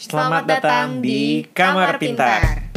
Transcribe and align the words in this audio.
Selamat 0.00 0.48
datang 0.48 1.04
di 1.04 1.44
Kamar 1.52 2.00
Pintar. 2.00 2.72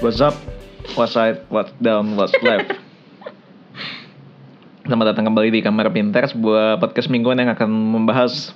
What's 0.00 0.24
up? 0.24 0.32
What's 0.96 1.12
right? 1.12 1.36
What's 1.52 1.76
down? 1.84 2.16
What's 2.16 2.32
left? 2.40 2.81
Selamat 4.92 5.16
datang 5.16 5.32
kembali 5.32 5.48
di 5.48 5.64
Kamar 5.64 5.88
Pintar, 5.88 6.28
sebuah 6.28 6.76
podcast 6.76 7.08
mingguan 7.08 7.40
yang 7.40 7.48
akan 7.56 7.64
membahas 7.64 8.52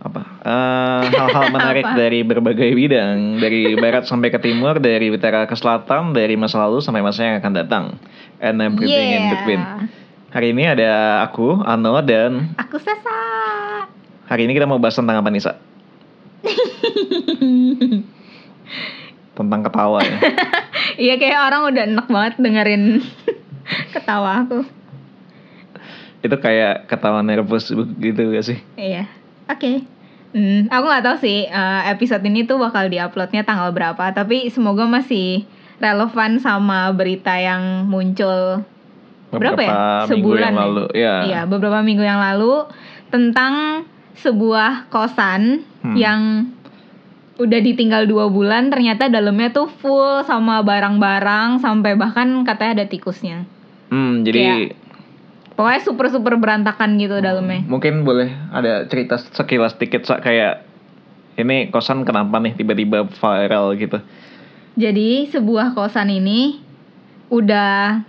apa 0.00 0.24
eh, 0.40 1.02
hal-hal 1.12 1.44
menarik 1.60 1.84
Apa? 1.84 2.00
dari 2.00 2.24
berbagai 2.24 2.72
bidang, 2.72 3.44
dari 3.44 3.76
barat 3.76 4.08
sampai 4.08 4.32
ke 4.32 4.40
timur, 4.40 4.80
dari 4.80 5.12
utara 5.12 5.44
ke 5.44 5.52
selatan, 5.52 6.16
dari 6.16 6.40
masa 6.40 6.64
lalu 6.64 6.80
sampai 6.80 7.04
masa 7.04 7.28
yang 7.28 7.36
akan 7.44 7.52
datang, 7.60 7.84
and 8.40 8.56
everything 8.56 8.88
in 8.88 9.20
Yeah. 9.20 9.32
between. 9.36 9.60
Hari 10.32 10.56
ini 10.56 10.64
ada 10.64 11.20
aku, 11.28 11.60
Ano, 11.60 12.00
dan 12.00 12.56
Aku 12.64 12.80
Sasa. 12.80 13.20
hari 14.24 14.48
ini 14.48 14.56
kita 14.56 14.64
mau 14.64 14.80
bahas 14.80 14.96
tentang 14.96 15.20
apa 15.20 15.28
Nisa? 15.28 15.60
tentang 19.36 19.60
ketawa 19.60 20.00
ya. 20.00 20.16
Iya 21.04 21.20
kayak 21.20 21.40
orang 21.52 21.68
udah 21.68 21.82
enak 21.84 22.08
banget 22.08 22.34
dengerin 22.40 23.04
ketawa 23.92 24.48
aku. 24.48 24.83
Itu 26.24 26.40
kayak 26.40 26.88
ketawa 26.88 27.20
nervous 27.20 27.68
gitu 28.00 28.20
gak 28.32 28.44
sih? 28.48 28.58
Iya. 28.74 29.04
Oke. 29.44 29.84
Hmm, 30.34 30.66
aku 30.66 30.84
nggak 30.88 31.04
tahu 31.06 31.16
sih 31.22 31.46
eh, 31.46 31.82
episode 31.94 32.24
ini 32.26 32.42
tuh 32.42 32.58
bakal 32.58 32.90
diuploadnya 32.90 33.46
tanggal 33.46 33.70
berapa, 33.70 34.10
tapi 34.10 34.50
semoga 34.50 34.82
masih 34.82 35.46
relevan 35.78 36.42
sama 36.42 36.90
berita 36.90 37.38
yang 37.38 37.86
muncul 37.86 38.66
berapa 39.30 39.60
ya? 39.62 39.70
Beberapa 39.70 40.10
minggu 40.10 40.10
Sebulan 40.10 40.42
yang 40.42 40.50
ya? 40.50 40.58
lalu. 40.58 40.84
Ya. 40.90 41.14
Iya, 41.22 41.40
beberapa 41.46 41.78
minggu 41.86 42.02
yang 42.02 42.18
lalu 42.18 42.66
tentang 43.12 43.84
sebuah 44.18 44.88
kosan 44.90 45.62
Hmm. 45.84 45.94
yang 45.94 46.20
udah 47.36 47.60
ditinggal 47.60 48.08
dua 48.08 48.26
bulan 48.26 48.70
ternyata 48.70 49.06
dalamnya 49.06 49.52
tuh 49.52 49.68
full 49.68 50.22
sama 50.24 50.62
barang-barang 50.64 51.60
sampai 51.60 51.92
bahkan 51.94 52.42
katanya 52.42 52.82
ada 52.82 52.86
tikusnya. 52.88 53.44
Hmm, 53.92 54.24
jadi 54.24 54.74
Pokoknya 55.54 55.80
super 55.86 56.10
super 56.10 56.34
berantakan 56.34 56.98
gitu 56.98 57.22
dalamnya. 57.22 57.62
mungkin 57.70 58.02
boleh 58.02 58.26
ada 58.50 58.90
cerita 58.90 59.14
sekilas 59.18 59.78
dikit 59.78 60.02
Sa, 60.02 60.18
kayak 60.18 60.66
ini 61.38 61.70
kosan 61.70 62.02
kenapa 62.02 62.42
nih 62.42 62.54
tiba-tiba 62.58 63.06
viral 63.06 63.74
gitu. 63.78 63.98
Jadi 64.74 65.30
sebuah 65.30 65.78
kosan 65.78 66.10
ini 66.10 66.58
udah 67.30 68.02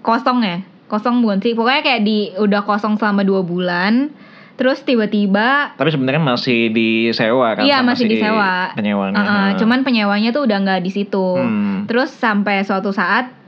kosong 0.00 0.40
ya, 0.40 0.64
kosong 0.88 1.20
bukan 1.20 1.44
sih? 1.44 1.52
Pokoknya 1.52 1.84
kayak 1.84 2.02
di 2.04 2.32
udah 2.36 2.64
kosong 2.64 2.96
selama 2.96 3.24
dua 3.24 3.44
bulan. 3.44 4.12
Terus 4.60 4.84
tiba-tiba 4.84 5.72
Tapi 5.72 5.88
sebenarnya 5.88 6.20
masih 6.20 6.68
disewa 6.68 7.56
kan? 7.56 7.64
Iya, 7.64 7.80
masih 7.80 8.04
si 8.04 8.12
disewa. 8.12 8.76
Penyewanya. 8.76 9.16
Uh-uh, 9.16 9.24
Nah. 9.24 9.50
cuman 9.56 9.80
penyewanya 9.80 10.36
tuh 10.36 10.44
udah 10.44 10.56
nggak 10.60 10.84
di 10.84 10.92
situ. 10.92 11.28
Hmm. 11.40 11.88
Terus 11.88 12.12
sampai 12.12 12.60
suatu 12.60 12.92
saat 12.92 13.39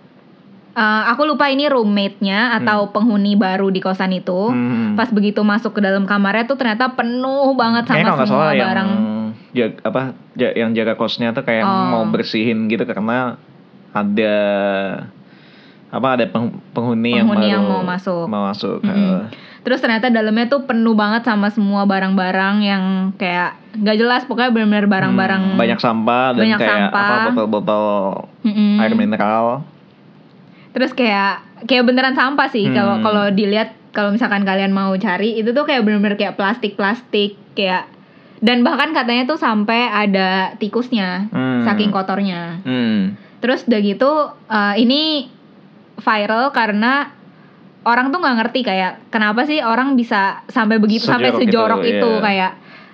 uh, 0.74 1.02
aku 1.06 1.22
lupa 1.24 1.46
ini 1.46 1.66
roommate-nya 1.66 2.56
atau 2.56 2.88
penghuni 2.88 3.34
baru 3.34 3.68
di 3.68 3.78
kosan 3.78 4.12
itu. 4.12 4.48
Hmm. 4.48 4.94
Pas 4.94 5.08
begitu 5.08 5.40
masuk 5.40 5.72
ke 5.72 5.80
dalam 5.80 6.02
kamarnya 6.02 6.44
tuh 6.44 6.56
ternyata 6.56 6.90
penuh 6.90 7.52
banget 7.52 7.84
Kayaknya 7.84 7.96
sama 7.96 8.06
kalau 8.06 8.16
nggak 8.16 8.28
semua 8.28 8.42
salah 8.42 8.54
yang 8.54 8.66
barang. 8.66 8.90
jaga, 9.50 9.76
apa 9.82 10.00
yang 10.34 10.70
jaga 10.72 10.94
kosnya 10.94 11.28
tuh 11.30 11.42
kayak 11.42 11.62
Oh. 11.62 11.86
mau 11.90 12.04
bersihin 12.06 12.66
gitu 12.66 12.82
karena 12.82 13.36
ada 13.90 14.36
apa 15.88 16.08
ada 16.10 16.24
peng- 16.24 16.56
penghuni, 16.72 17.12
yang, 17.14 17.28
Penghuni 17.28 17.46
baru 17.46 17.52
yang 17.52 17.64
mau 17.66 17.82
masuk. 17.82 18.24
mau 18.26 18.42
masuk 18.46 18.80
uh, 18.80 19.28
Terus 19.62 19.78
ternyata 19.78 20.08
dalamnya 20.08 20.48
tuh 20.48 20.64
penuh 20.64 20.90
banget 20.92 21.22
sama 21.22 21.46
semua 21.46 21.84
barang-barang 21.84 22.56
yang 22.60 22.84
kayak 23.14 23.54
nggak 23.74 23.96
jelas 23.96 24.24
pokoknya 24.24 24.50
benar-benar 24.50 24.88
barang-barang 24.88 25.42
hmm, 25.46 25.60
banyak 25.60 25.78
sampah 25.78 26.32
dan 26.32 26.42
banyak 26.42 26.58
kayak 26.58 26.72
sampah. 26.82 26.98
Hmm. 26.98 27.12
apa 27.12 27.28
botol-botol 27.30 27.94
Mm-mm. 28.42 28.80
air 28.80 28.92
mineral 28.92 29.62
Terus 30.72 30.92
kayak 30.92 31.44
kayak 31.64 31.84
beneran 31.84 32.12
sampah 32.12 32.48
sih 32.48 32.66
Hmm. 32.66 32.74
kalau 32.74 32.94
kalau 33.00 33.24
dilihat 33.28 33.72
kalau 33.92 34.10
misalkan 34.10 34.42
kalian 34.42 34.72
mau 34.72 34.90
cari 34.96 35.36
itu 35.36 35.52
tuh 35.52 35.62
kayak 35.62 35.84
bener-bener 35.84 36.16
kayak 36.16 36.34
plastik-plastik 36.34 37.36
kayak 37.52 37.86
dan 38.42 38.64
bahkan 38.64 38.90
katanya 38.90 39.28
tuh 39.28 39.38
sampai 39.38 39.86
ada 39.86 40.56
tikusnya 40.56 41.28
Hmm. 41.28 41.62
saking 41.62 41.92
kotornya. 41.92 42.64
Hmm. 42.64 43.14
Terus 43.38 43.68
udah 43.68 43.80
gitu 43.80 44.10
eh, 44.48 44.74
ini 44.78 45.28
viral 45.98 46.50
karena 46.50 47.12
orang 47.82 48.10
tuh 48.10 48.18
nggak 48.18 48.36
ngerti 48.38 48.60
kayak 48.62 48.92
kenapa 49.10 49.44
sih 49.44 49.60
orang 49.60 49.94
bisa 49.94 50.42
sampai 50.46 50.78
begitu 50.78 51.04
sampai 51.04 51.34
Sejorok 51.34 51.42
itu, 51.42 51.46
sejorok 51.50 51.82
itu, 51.84 52.10
iya. 52.10 52.22
kayak 52.22 52.52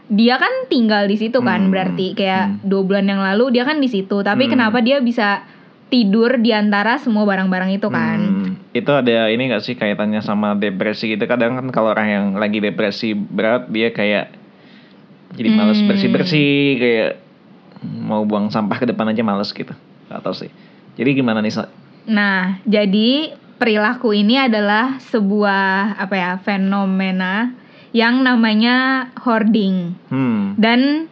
dia 0.08 0.34
kan 0.40 0.52
tinggal 0.66 1.04
di 1.04 1.16
situ 1.20 1.38
kan 1.38 1.68
Hmm, 1.68 1.70
berarti 1.70 2.16
kayak 2.16 2.44
hmm. 2.48 2.56
dua 2.64 2.82
bulan 2.82 3.04
yang 3.06 3.20
lalu 3.20 3.52
dia 3.52 3.68
kan 3.68 3.76
di 3.76 3.88
situ 3.88 4.24
tapi 4.24 4.48
Hmm. 4.48 4.52
kenapa 4.56 4.80
dia 4.80 5.04
bisa 5.04 5.44
tidur 5.88 6.36
di 6.36 6.52
antara 6.52 7.00
semua 7.00 7.24
barang-barang 7.24 7.80
itu 7.80 7.88
kan? 7.88 8.18
Hmm, 8.20 8.50
itu 8.76 8.90
ada 8.92 9.28
ini 9.28 9.48
gak 9.48 9.64
sih 9.64 9.74
kaitannya 9.74 10.20
sama 10.20 10.52
depresi 10.54 11.16
gitu? 11.16 11.24
Kadang 11.24 11.56
kan 11.56 11.66
kalau 11.72 11.92
orang 11.92 12.08
yang 12.08 12.24
lagi 12.36 12.60
depresi 12.60 13.16
berat 13.16 13.68
dia 13.72 13.90
kayak 13.90 14.32
jadi 15.36 15.48
males 15.52 15.80
Hmm. 15.80 15.88
bersih 15.88 16.08
bersih 16.08 16.52
kayak 16.80 17.10
mau 17.84 18.24
buang 18.24 18.48
sampah 18.48 18.80
ke 18.80 18.86
depan 18.88 19.12
aja 19.12 19.24
males 19.24 19.52
gitu. 19.52 19.72
Gak 20.08 20.20
tau 20.24 20.32
sih. 20.32 20.48
Jadi 20.96 21.10
gimana 21.16 21.40
nih 21.40 21.52
Sa? 21.52 21.68
Nah, 22.08 22.58
jadi 22.64 23.36
perilaku 23.60 24.16
ini 24.16 24.40
adalah 24.40 24.96
sebuah 25.02 25.98
apa 26.00 26.14
ya 26.16 26.32
fenomena 26.40 27.52
yang 27.92 28.20
namanya 28.20 29.08
hoarding. 29.24 29.96
Hmm. 30.08 30.56
Dan 30.56 31.08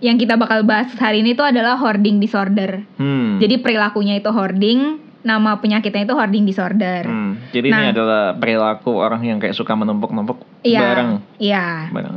yang 0.00 0.16
kita 0.16 0.34
bakal 0.34 0.60
bahas 0.62 0.88
hari 0.96 1.20
ini 1.20 1.32
tuh 1.32 1.44
adalah 1.44 1.76
hoarding 1.76 2.18
disorder. 2.18 2.84
hmm 2.96 3.38
Jadi 3.38 3.60
perilakunya 3.60 4.16
itu 4.16 4.28
hoarding, 4.28 4.96
nama 5.20 5.56
penyakitnya 5.56 6.04
itu 6.04 6.14
hoarding 6.14 6.44
disorder. 6.44 7.04
hmm. 7.04 7.52
jadi 7.52 7.66
ini 7.66 7.76
Nah. 7.76 7.92
adalah 7.92 8.22
perilaku 8.32 8.96
orang 8.96 9.20
yang 9.22 9.36
kayak 9.36 9.52
suka 9.52 9.72
menumpuk 9.72 10.08
numpuk 10.10 10.40
Iya. 10.60 10.80
barang 10.82 11.10
Iya. 11.36 11.66
barang 11.92 12.14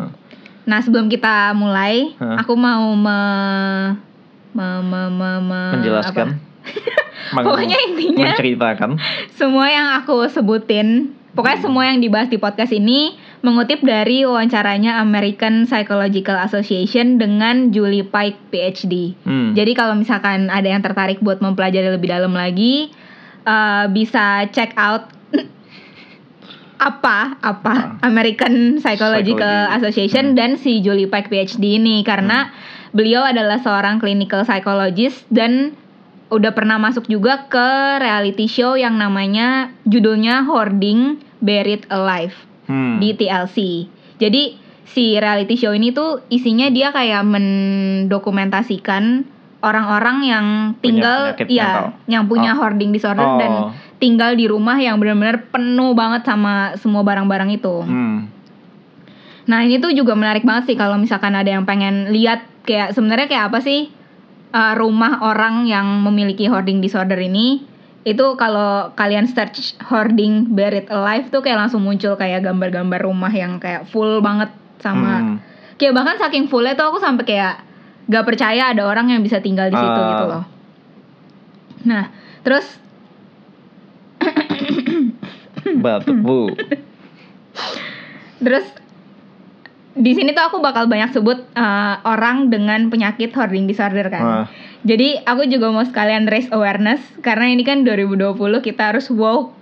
Nah, 0.63 0.79
sebelum 0.79 1.11
kita 1.11 1.51
mulai, 1.51 2.15
Hah? 2.15 2.39
aku 2.39 2.55
mau 2.55 2.95
me, 2.95 3.19
me, 4.53 4.67
me, 4.79 5.01
me, 5.11 5.31
me- 5.41 5.73
menjelaskan 5.75 6.39
Pokoknya 7.35 7.75
intinya 7.83 8.31
menceritakan 8.31 8.95
semua 9.33 9.67
yang 9.67 9.87
aku 9.99 10.23
sebutin, 10.27 11.11
pokoknya 11.33 11.59
semua 11.65 11.83
yang 11.89 11.99
dibahas 11.99 12.29
di 12.29 12.37
podcast 12.37 12.71
ini 12.73 13.17
mengutip 13.43 13.83
dari 13.83 14.23
wawancaranya 14.23 15.01
American 15.03 15.67
Psychological 15.67 16.39
Association 16.39 17.19
dengan 17.19 17.73
Julie 17.75 18.07
Pike 18.07 18.39
PhD. 18.53 19.17
hmm. 19.25 19.51
Jadi 19.57 19.71
kalau 19.75 19.97
misalkan 19.99 20.47
ada 20.47 20.65
yang 20.65 20.79
tertarik 20.79 21.19
buat 21.19 21.43
mempelajari 21.43 21.91
lebih 21.91 22.07
dalam 22.07 22.31
lagi, 22.31 22.93
eh, 23.43 23.85
bisa 23.91 24.47
check 24.53 24.71
out 24.79 25.11
apa 26.89 27.35
apa 27.41 27.99
American 28.05 28.79
Psychological 28.79 29.43
Psychology. 29.43 29.75
Association 29.81 30.25
Hmm. 30.31 30.37
dan 30.39 30.51
si 30.55 30.79
Julie 30.79 31.09
Pike 31.11 31.27
PhD 31.27 31.81
ini 31.81 32.05
karena 32.07 32.53
beliau 32.93 33.25
adalah 33.25 33.59
seorang 33.59 33.97
clinical 33.97 34.45
psychologist 34.45 35.25
dan 35.33 35.73
udah 36.29 36.51
pernah 36.51 36.77
masuk 36.77 37.05
juga 37.05 37.45
ke 37.45 37.67
reality 37.99 38.45
show 38.45 38.73
yang 38.73 38.95
namanya 38.95 39.69
judulnya 39.83 40.43
Hoarding 40.43 41.19
Buried 41.39 41.87
Alive 41.87 42.35
Hmm. 42.63 42.95
di 42.97 43.11
TLC. 43.11 43.85
Jadi 44.17 44.55
si 44.87 45.15
reality 45.15 45.55
show 45.55 45.71
ini 45.71 45.91
tuh 45.91 46.23
isinya 46.29 46.67
dia 46.67 46.89
kayak 46.89 47.21
mendokumentasikan 47.27 49.23
orang-orang 49.59 50.17
yang 50.23 50.45
tinggal 50.79 51.33
penyakit 51.35 51.47
ya 51.49 51.63
mental. 51.63 51.85
yang 52.07 52.23
punya 52.27 52.51
Oh. 52.51 52.55
hoarding 52.59 52.91
disorder 52.91 53.25
Oh. 53.25 53.35
dan 53.35 53.51
tinggal 53.97 54.35
di 54.35 54.45
rumah 54.45 54.75
yang 54.75 54.95
benar-benar 54.95 55.47
penuh 55.49 55.91
banget 55.91 56.23
sama 56.23 56.75
semua 56.75 57.01
barang-barang 57.01 57.49
itu. 57.51 57.75
hmm. 57.83 58.17
Nah, 59.43 59.59
ini 59.59 59.75
tuh 59.75 59.91
juga 59.91 60.15
menarik 60.15 60.43
banget 60.43 60.71
sih 60.71 60.75
kalau 60.79 60.95
misalkan 60.95 61.35
ada 61.35 61.47
yang 61.47 61.63
pengen 61.63 62.07
lihat 62.07 62.47
kayak 62.63 62.95
sebenarnya 62.95 63.27
kayak 63.27 63.51
apa 63.51 63.59
sih 63.59 63.91
uh, 64.53 64.73
rumah 64.77 65.19
orang 65.25 65.65
yang 65.65 66.05
memiliki 66.05 66.45
hoarding 66.47 66.79
disorder 66.79 67.17
ini. 67.17 67.65
Itu 68.03 68.35
kalau 68.35 68.91
kalian 68.93 69.27
search 69.27 69.79
hoarding 69.87 70.51
buried 70.51 70.91
alive 70.91 71.31
tuh 71.31 71.39
kayak 71.39 71.67
langsung 71.67 71.81
muncul 71.81 72.15
kayak 72.15 72.43
gambar-gambar 72.43 72.99
rumah 73.01 73.31
yang 73.31 73.57
kayak 73.59 73.87
full 73.89 74.19
banget 74.19 74.51
sama 74.83 75.13
Hmm. 75.23 75.37
kayak 75.79 75.95
bahkan 75.95 76.19
saking 76.19 76.51
fullnya 76.51 76.75
tuh 76.75 76.91
aku 76.91 76.99
sampai 76.99 77.23
kayak 77.23 77.63
gak 78.11 78.27
percaya 78.27 78.75
ada 78.75 78.83
orang 78.83 79.07
yang 79.07 79.23
bisa 79.23 79.39
tinggal 79.39 79.71
di 79.71 79.79
situ 79.79 79.99
Ah. 80.03 80.09
gitu 80.11 80.25
loh. 80.27 80.43
Nah, 81.87 82.11
terus 82.43 82.67
batuk 85.79 86.17
bu. 86.19 86.51
Terus 88.43 88.67
di 89.93 90.11
sini 90.17 90.33
tuh 90.33 90.49
aku 90.49 90.57
bakal 90.57 90.89
banyak 90.89 91.13
sebut 91.13 91.45
uh, 91.53 92.01
orang 92.01 92.49
dengan 92.49 92.89
penyakit 92.89 93.29
hoarding 93.33 93.69
disorder 93.69 94.09
kan. 94.09 94.23
Ah. 94.25 94.45
Jadi 94.83 95.21
aku 95.23 95.47
juga 95.47 95.69
mau 95.69 95.85
sekalian 95.85 96.27
raise 96.27 96.49
awareness 96.51 96.99
karena 97.21 97.47
ini 97.53 97.61
kan 97.63 97.85
2020 97.85 98.35
kita 98.59 98.91
harus 98.91 99.07
woke 99.13 99.53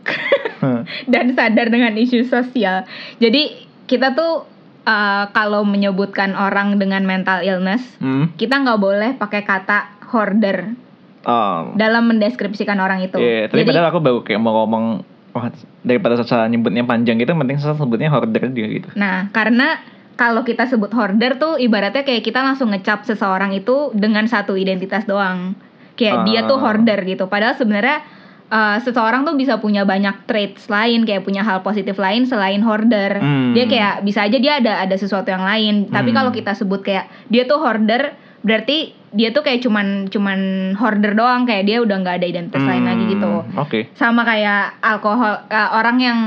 dan 1.13 1.35
sadar 1.35 1.67
dengan 1.67 1.93
isu 1.99 2.25
sosial. 2.25 2.87
Jadi 3.19 3.67
kita 3.85 4.15
tuh 4.15 4.47
uh, 4.87 5.25
kalau 5.35 5.67
menyebutkan 5.67 6.33
orang 6.33 6.79
dengan 6.79 7.03
mental 7.03 7.43
illness, 7.43 7.83
Hmm. 7.99 8.31
kita 8.39 8.55
nggak 8.55 8.79
boleh 8.79 9.11
pakai 9.19 9.43
kata 9.43 9.99
hoarder 10.09 10.73
Oh. 11.21 11.77
dalam 11.77 12.09
mendeskripsikan 12.09 12.81
orang 12.81 13.05
itu. 13.05 13.13
Iya, 13.21 13.45
tapi 13.45 13.61
Jadi 13.61 13.69
padahal 13.69 13.87
aku 13.93 14.01
baru 14.01 14.19
kayak 14.25 14.41
mau 14.41 14.65
ngomong 14.65 15.05
wah 15.37 15.53
daripada 15.85 16.17
saya 16.25 16.49
nyebutnya 16.49 16.81
panjang 16.81 17.21
gitu 17.21 17.37
mending 17.37 17.61
saya 17.61 17.77
sebutnya 17.77 18.09
hoarder 18.09 18.49
dia 18.49 18.65
gitu. 18.65 18.89
Nah, 18.97 19.29
karena 19.29 19.77
kalau 20.21 20.45
kita 20.45 20.69
sebut 20.69 20.93
hoarder 20.93 21.41
tuh 21.41 21.57
ibaratnya 21.57 22.05
kayak 22.05 22.21
kita 22.21 22.45
langsung 22.45 22.69
ngecap 22.69 23.09
seseorang 23.09 23.57
itu 23.57 23.89
dengan 23.97 24.29
satu 24.29 24.53
identitas 24.53 25.09
doang. 25.09 25.57
Kayak 25.97 26.29
dia 26.29 26.45
tuh 26.45 26.61
Ah. 26.61 26.69
hoarder 26.69 27.01
gitu. 27.09 27.25
Padahal 27.25 27.57
sebenarnya 27.57 28.05
uh, 28.53 28.77
seseorang 28.85 29.25
tuh 29.25 29.33
bisa 29.33 29.57
punya 29.57 29.81
banyak 29.81 30.29
traits 30.29 30.69
lain, 30.69 31.09
kayak 31.09 31.25
punya 31.25 31.41
hal 31.41 31.65
positif 31.65 31.97
lain 31.97 32.29
selain 32.29 32.61
hoarder. 32.61 33.17
Hmm. 33.17 33.57
Dia 33.57 33.65
kayak 33.65 34.05
bisa 34.05 34.29
aja 34.29 34.37
dia 34.37 34.61
ada 34.61 34.85
ada 34.85 34.93
sesuatu 34.93 35.25
yang 35.33 35.41
lain. 35.41 35.89
Tapi 35.89 36.13
Hmm. 36.13 36.17
kalau 36.21 36.31
kita 36.31 36.53
sebut 36.53 36.85
kayak 36.85 37.09
dia 37.33 37.49
tuh 37.49 37.57
hoarder, 37.57 38.13
berarti 38.45 38.93
dia 39.11 39.33
tuh 39.33 39.41
kayak 39.41 39.65
cuman 39.65 40.05
cuman 40.07 40.39
hoarder 40.77 41.17
doang, 41.17 41.49
kayak 41.49 41.65
dia 41.65 41.81
udah 41.81 41.97
nggak 41.97 42.21
ada 42.21 42.27
identitas 42.29 42.61
lain 42.61 42.85
lagi 42.85 43.03
gitu 43.09 43.41
Hmm, 43.41 43.57
Oke. 43.59 43.89
sama 43.97 44.21
kayak 44.23 44.77
alkohol 44.79 45.49
uh, 45.49 45.69
orang 45.75 45.97
yang 45.99 46.19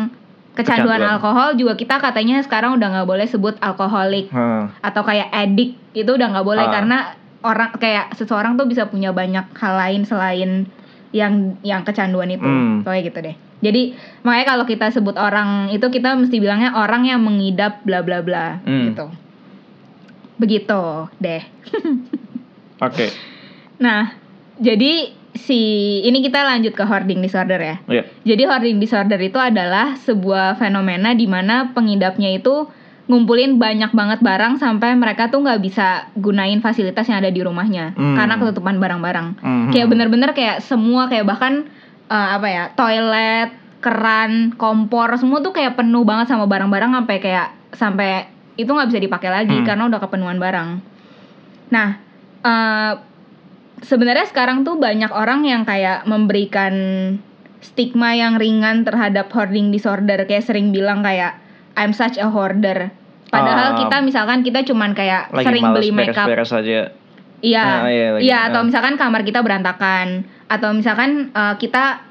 kecanduan, 0.55 1.03
Kecanduan. 1.03 1.15
alkohol 1.19 1.49
juga 1.55 1.75
kita 1.75 1.99
katanya 1.99 2.39
sekarang 2.41 2.79
udah 2.79 2.89
nggak 2.89 3.09
boleh 3.09 3.27
sebut 3.27 3.59
alkoholik 3.59 4.31
Hmm. 4.31 4.71
atau 4.81 5.03
kayak 5.03 5.29
addict 5.29 5.75
itu 5.93 6.07
udah 6.09 6.31
nggak 6.31 6.47
boleh 6.47 6.63
Ah. 6.63 6.73
karena 6.73 6.99
orang 7.43 7.75
kayak 7.77 8.15
seseorang 8.15 8.55
tuh 8.55 8.65
bisa 8.65 8.87
punya 8.87 9.11
banyak 9.11 9.51
hal 9.53 9.75
lain 9.75 10.03
selain 10.03 10.71
yang 11.11 11.59
yang 11.61 11.83
kecanduan 11.83 12.31
itu 12.31 12.43
Hmm. 12.43 12.83
kayak 12.83 13.11
gitu 13.11 13.19
deh 13.21 13.37
jadi 13.61 13.83
makanya 14.23 14.47
kalau 14.49 14.65
kita 14.65 14.91
sebut 14.91 15.15
orang 15.15 15.71
itu 15.71 15.87
kita 15.89 16.15
mesti 16.15 16.37
bilangnya 16.39 16.71
orang 16.73 17.03
yang 17.03 17.19
mengidap 17.19 17.83
bla 17.83 18.01
bla 18.01 18.23
bla 18.23 18.63
Hmm. 18.63 18.91
gitu 18.91 19.07
begitu 20.37 20.83
deh 21.17 21.43
Oke. 22.87 23.11
nah 23.77 24.15
jadi 24.55 25.15
si 25.35 25.61
ini 26.01 26.23
kita 26.23 26.41
lanjut 26.41 26.73
ke 26.73 26.83
hoarding 26.83 27.19
disorder 27.19 27.59
ya 27.59 27.77
Iya. 27.85 28.03
Jadi 28.25 28.43
hoarding 28.45 28.79
disorder 28.79 29.19
itu 29.19 29.37
adalah 29.37 29.99
sebuah 29.99 30.55
fenomena 30.55 31.13
di 31.13 31.27
mana 31.27 31.75
pengidapnya 31.75 32.31
itu 32.33 32.71
ngumpulin 33.05 33.61
banyak 33.61 33.93
banget 33.93 34.25
barang 34.25 34.57
sampai 34.57 34.97
mereka 34.97 35.29
tuh 35.29 35.45
nggak 35.45 35.61
bisa 35.61 36.09
gunain 36.17 36.65
fasilitas 36.65 37.05
yang 37.05 37.21
ada 37.21 37.29
di 37.29 37.45
rumahnya 37.45 37.93
Hmm. 37.93 38.17
karena 38.17 38.41
ketutupan 38.41 38.81
barang-barang. 38.81 39.29
Mhm. 39.37 39.71
Kayak 39.71 39.89
bener-bener 39.93 40.31
kayak 40.33 40.65
semua 40.65 41.05
kayak 41.07 41.29
bahkan 41.29 41.69
eh, 42.05 42.29
apa 42.33 42.47
ya 42.47 42.65
toilet, 42.73 43.53
keran, 43.81 44.57
kompor 44.57 45.13
semua 45.17 45.41
tuh 45.41 45.53
kayak 45.53 45.77
penuh 45.77 46.05
banget 46.05 46.29
sama 46.29 46.49
barang-barang 46.49 46.95
sampai 46.95 47.17
kayak 47.19 47.49
sampai 47.73 48.11
itu 48.57 48.71
nggak 48.71 48.89
bisa 48.89 49.01
dipakai 49.03 49.29
lagi 49.29 49.53
Hmm. 49.53 49.67
karena 49.67 49.85
udah 49.85 50.01
kepenuhan 50.01 50.39
barang. 50.39 50.69
Nah 51.69 51.89
eh, 52.41 52.93
sebenarnya 53.83 54.29
sekarang 54.31 54.63
tuh 54.63 54.79
banyak 54.79 55.11
orang 55.11 55.43
yang 55.43 55.67
kayak 55.67 56.07
memberikan 56.07 56.75
stigma 57.65 58.13
yang 58.13 58.37
ringan 58.37 58.85
terhadap 58.85 59.33
hoarding 59.33 59.73
disorder 59.73 60.23
kayak 60.29 60.45
sering 60.45 60.71
bilang 60.71 61.01
kayak 61.01 61.41
I'm 61.75 61.97
such 61.97 62.21
a 62.21 62.29
hoarder. 62.31 62.93
Padahal 63.33 63.75
Ah. 63.75 63.79
kita 63.83 63.97
misalkan 64.05 64.47
kita 64.47 64.63
cuman 64.63 64.95
kayak 64.95 65.33
Lagi 65.35 65.47
sering 65.51 65.65
beli 65.75 65.91
makeup. 65.91 66.29
Iya. 67.45 67.65
Ah, 67.67 67.91
iya, 67.91 68.07
lagi. 68.15 68.23
Iya, 68.31 68.39
atau 68.53 68.61
Ah. 68.63 68.67
misalkan 68.67 68.95
kamar 68.95 69.27
kita 69.27 69.43
berantakan 69.43 70.23
atau 70.47 70.71
misalkan 70.71 71.35
eh, 71.35 71.55
kita 71.59 72.05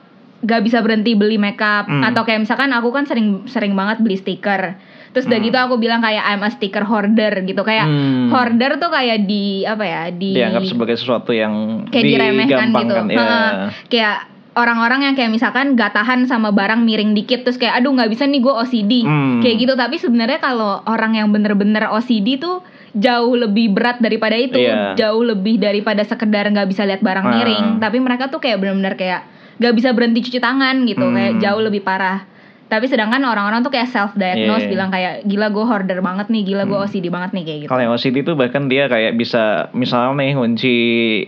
gak 0.43 0.61
bisa 0.67 0.83
berhenti 0.83 1.15
beli 1.15 1.39
makeup 1.39 1.87
Hmm. 1.87 2.03
atau 2.03 2.27
kayak 2.27 2.43
misalkan 2.43 2.75
aku 2.75 2.91
kan 2.91 3.07
sering 3.07 3.47
sering 3.47 3.71
banget 3.79 4.03
beli 4.03 4.19
stiker. 4.19 4.75
Terus 5.13 5.25
udah 5.25 5.37
Hmm. 5.37 5.45
gitu 5.45 5.57
aku 5.59 5.75
bilang 5.77 6.01
kayak 6.01 6.23
I'm 6.25 6.41
a 6.41 6.49
sticker 6.49 6.81
hoarder 6.81 7.33
gitu 7.39 7.61
kayak 7.61 7.85
Hmm. 7.85 8.27
hoarder 8.27 8.75
tuh 8.75 8.89
kayak 8.89 9.23
di 9.23 9.61
apa 9.63 9.83
ya 9.83 10.01
di 10.09 10.33
Dianggap 10.33 10.65
sebagai 10.65 10.97
sesuatu 10.97 11.29
yang 11.29 11.85
kayak 11.87 12.03
diremehkan 12.03 12.67
gitu. 12.73 12.93
Heeh. 13.13 13.53
Kayak 13.87 14.17
orang-orang 14.53 15.01
yang 15.03 15.15
kayak 15.15 15.29
misalkan 15.29 15.73
gak 15.73 15.93
tahan 15.93 16.25
sama 16.25 16.49
barang 16.49 16.81
miring 16.81 17.13
dikit 17.13 17.41
terus 17.41 17.57
kayak 17.57 17.73
aduh 17.75 17.89
nggak 17.89 18.05
bisa 18.07 18.25
nih 18.25 18.37
gue 18.37 18.53
OCD 18.53 19.01
Hmm. 19.01 19.41
kayak 19.41 19.57
gitu 19.59 19.73
tapi 19.73 19.97
sebenarnya 19.97 20.37
kalau 20.37 20.81
orang 20.83 21.13
yang 21.15 21.29
bener-bener 21.29 21.89
OCD 21.89 22.37
tuh 22.37 22.61
jauh 22.93 23.33
lebih 23.33 23.73
berat 23.73 23.97
daripada 23.97 24.33
itu 24.33 24.53
Iya. 24.55 24.93
jauh 24.93 25.25
lebih 25.25 25.57
daripada 25.57 26.01
sekedar 26.01 26.45
nggak 26.47 26.69
bisa 26.69 26.85
lihat 26.85 27.01
barang 27.01 27.25
Ah. 27.25 27.31
miring 27.31 27.65
tapi 27.77 27.97
mereka 27.97 28.29
tuh 28.29 28.37
kayak 28.37 28.57
bener-bener 28.57 28.93
kayak 28.93 29.25
gak 29.53 29.73
bisa 29.73 29.89
berhenti 29.89 30.21
cuci 30.21 30.37
tangan 30.37 30.81
gitu 30.83 31.01
Hmm. 31.03 31.13
kayak 31.13 31.33
jauh 31.39 31.61
lebih 31.61 31.81
parah 31.81 32.25
tapi 32.63 32.85
sedangkan 32.85 33.21
orang-orang 33.21 33.61
tuh 33.61 33.69
kayak 33.69 33.85
self 33.87 34.11
diagnose 34.13 34.65
Iya. 34.65 34.71
bilang 34.71 34.89
kayak 34.89 35.23
gila 35.23 35.47
gue 35.47 35.61
hoarder 35.61 35.99
banget 35.99 36.27
nih 36.27 36.41
gila 36.43 36.63
gue 36.63 36.73
Hmm. 36.73 36.85
OCD 36.85 37.05
banget 37.07 37.31
nih 37.31 37.43
kayak 37.43 37.59
gitu 37.61 37.69
Kalau 37.69 37.81
yang 37.81 37.93
OCD 37.93 38.17
tuh 38.21 38.33
bahkan 38.33 38.65
dia 38.65 38.83
kayak 38.87 39.13
bisa 39.13 39.43
misalnya 39.71 40.17
nih 40.17 40.33
kunci 40.33 40.75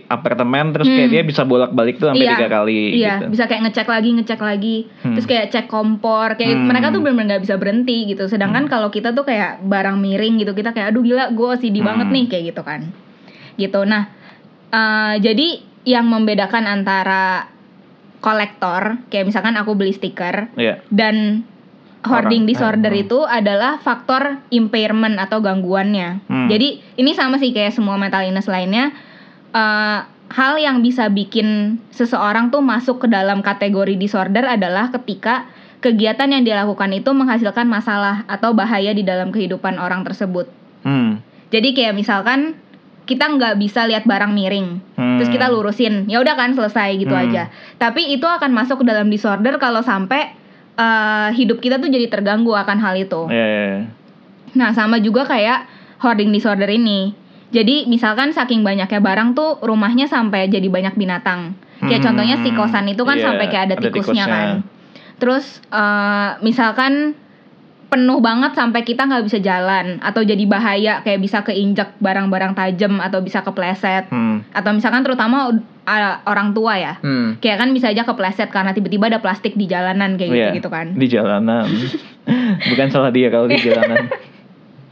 apartemen 0.06 0.70
terus 0.70 0.86
kayak 0.86 1.06
Hmm. 1.06 1.14
dia 1.14 1.22
bisa 1.22 1.42
bolak-balik 1.42 1.96
tuh 1.96 2.10
sampai 2.10 2.24
Iya, 2.24 2.32
tiga 2.34 2.48
kali 2.50 2.80
Iya, 2.92 3.14
gitu. 3.16 3.24
bisa 3.30 3.44
kayak 3.46 3.62
ngecek 3.62 3.86
lagi, 3.86 4.08
ngecek 4.12 4.40
lagi. 4.40 4.76
Hmm. 5.00 5.14
Terus 5.14 5.26
kayak 5.26 5.46
cek 5.48 5.66
kompor, 5.66 6.28
kayak 6.34 6.50
Hmm. 6.52 6.66
mereka 6.66 6.86
tuh 6.88 7.00
benar-benar 7.00 7.26
nggak 7.28 7.42
bisa 7.42 7.54
berhenti 7.56 7.98
gitu. 8.06 8.24
Sedangkan 8.26 8.66
kalau 8.66 8.88
kita 8.88 9.10
tuh 9.10 9.22
kayak 9.22 9.62
barang 9.62 9.96
miring 9.96 10.36
gitu, 10.36 10.50
kita 10.50 10.70
kayak 10.70 10.90
aduh 10.90 11.00
gila, 11.00 11.30
gue 11.30 11.46
OCD 11.48 11.78
Hmm. 11.78 11.86
banget 11.86 12.08
nih 12.10 12.24
kayak 12.26 12.44
gitu 12.50 12.62
kan. 12.62 12.80
Gitu. 13.54 13.80
Nah, 13.82 14.02
eh, 14.68 15.14
jadi 15.20 15.48
yang 15.86 16.04
membedakan 16.04 16.66
antara 16.66 17.54
kolektor, 18.26 18.98
kayak 19.06 19.30
misalkan 19.30 19.54
aku 19.54 19.78
beli 19.78 19.94
stiker 19.94 20.50
Iya. 20.58 20.82
dan 20.90 21.46
hoarding 22.02 22.42
Orang- 22.42 22.50
disorder 22.50 22.90
hmm. 22.90 23.02
itu 23.06 23.18
adalah 23.22 23.78
faktor 23.78 24.42
impairment 24.50 25.14
atau 25.22 25.38
gangguannya. 25.38 26.26
Hmm. 26.26 26.50
Jadi 26.50 26.82
ini 26.98 27.14
sama 27.14 27.38
sih 27.38 27.54
kayak 27.54 27.70
semua 27.70 27.94
mental 27.94 28.26
illness 28.26 28.50
lainnya. 28.50 28.90
eh, 29.56 29.98
hal 30.28 30.60
yang 30.60 30.84
bisa 30.84 31.08
bikin 31.08 31.80
seseorang 31.88 32.52
tuh 32.52 32.60
masuk 32.60 33.06
ke 33.06 33.08
dalam 33.08 33.40
kategori 33.40 33.96
disorder 33.96 34.44
adalah 34.44 34.92
ketika 34.92 35.48
kegiatan 35.80 36.28
yang 36.28 36.44
dilakukan 36.44 36.92
itu 36.92 37.08
menghasilkan 37.16 37.64
masalah 37.64 38.28
atau 38.28 38.52
bahaya 38.52 38.92
di 38.92 39.00
dalam 39.00 39.32
kehidupan 39.32 39.80
orang 39.80 40.04
tersebut. 40.04 40.50
Hmm. 40.84 41.24
Jadi 41.48 41.72
kayak 41.72 41.96
misalkan 41.96 42.58
kita 43.06 43.30
nggak 43.30 43.54
bisa 43.56 43.86
lihat 43.86 44.02
barang 44.02 44.34
miring, 44.34 44.82
Hmm. 44.98 45.16
terus 45.16 45.30
kita 45.30 45.46
lurusin, 45.46 46.10
ya 46.10 46.18
udah 46.18 46.34
kan 46.34 46.52
selesai 46.52 46.98
gitu 46.98 47.14
Hmm. 47.14 47.22
aja. 47.24 47.42
Tapi 47.78 48.10
itu 48.10 48.26
akan 48.26 48.50
masuk 48.50 48.82
ke 48.82 48.84
dalam 48.84 49.06
disorder 49.06 49.56
kalau 49.56 49.80
sampai 49.80 50.34
eh, 50.76 51.30
hidup 51.32 51.64
kita 51.64 51.80
tuh 51.80 51.88
jadi 51.88 52.04
terganggu 52.06 52.52
akan 52.52 52.76
hal 52.76 53.00
itu. 53.00 53.32
Iya, 53.32 53.46
iya, 53.48 53.62
iya. 53.64 53.80
Nah, 54.52 54.76
sama 54.76 55.00
juga 55.00 55.24
kayak 55.24 55.64
hoarding 56.04 56.28
disorder 56.28 56.68
ini. 56.68 57.16
Jadi, 57.48 57.88
misalkan 57.88 58.36
saking 58.36 58.60
banyaknya 58.60 59.00
barang 59.00 59.32
tuh 59.32 59.56
rumahnya 59.64 60.04
sampai 60.04 60.52
jadi 60.52 60.68
banyak 60.68 60.92
binatang. 60.92 61.56
Kayak 61.80 62.04
Hmm, 62.04 62.06
contohnya 62.12 62.36
si 62.44 62.52
kosan 62.52 62.92
itu 62.92 63.08
kan 63.08 63.16
iya, 63.16 63.24
sampai 63.24 63.46
kayak 63.48 63.64
ada 63.72 63.76
ada 63.76 63.84
tikusnya, 63.88 64.24
tikusnya. 64.24 64.26
kan. 64.28 64.48
Terus 65.16 65.44
eh, 65.64 66.30
misalkan 66.44 67.16
penuh 67.96 68.20
banget 68.20 68.52
sampai 68.52 68.80
kita 68.82 69.02
nggak 69.02 69.24
bisa 69.24 69.38
jalan 69.38 69.96
atau 69.98 70.20
jadi 70.20 70.44
bahaya 70.44 71.00
kayak 71.00 71.16
bisa 71.18 71.40
keinjak 71.40 71.96
barang-barang 71.96 72.52
tajam 72.52 73.00
atau 73.00 73.18
bisa 73.18 73.40
kepleset 73.40 74.04
Hmm. 74.06 74.44
atau 74.50 74.70
misalkan 74.70 75.00
terutama 75.00 75.48
uh, 75.82 76.14
orang 76.22 76.52
tua 76.52 76.76
ya 76.76 77.00
Hmm. 77.00 77.40
kayak 77.40 77.56
kan 77.56 77.72
bisa 77.72 77.88
aja 77.88 78.04
kepleset 78.04 78.48
karena 78.48 78.70
tiba-tiba 78.70 79.08
ada 79.08 79.18
plastik 79.18 79.52
di 79.52 79.64
jalanan 79.64 80.14
kayak 80.14 80.28
gitu 80.28 80.48
gitu 80.56 80.68
kan 80.68 80.92
Di 80.92 81.06
jalanan. 81.06 81.64
Bukan 82.68 82.88
salah 82.90 83.08
dia 83.08 83.28
kalau 83.28 83.46
di 83.46 83.56
jalanan. 83.56 84.12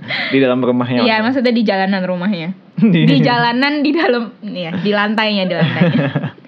di 0.04 0.36
dalam 0.36 0.60
rumahnya. 0.60 1.00
Iya 1.00 1.20
maksudnya 1.20 1.48
di 1.50 1.62
jalanan 1.62 2.00
rumahnya 2.02 2.52
Di- 2.92 3.04
di 3.04 3.18
jalanan 3.20 3.80
di 3.80 3.90
dalam 3.90 4.32
ya 4.42 4.72
di 4.74 4.90
lantainya 4.90 5.44
di 5.44 5.54
lantainya 5.54 6.08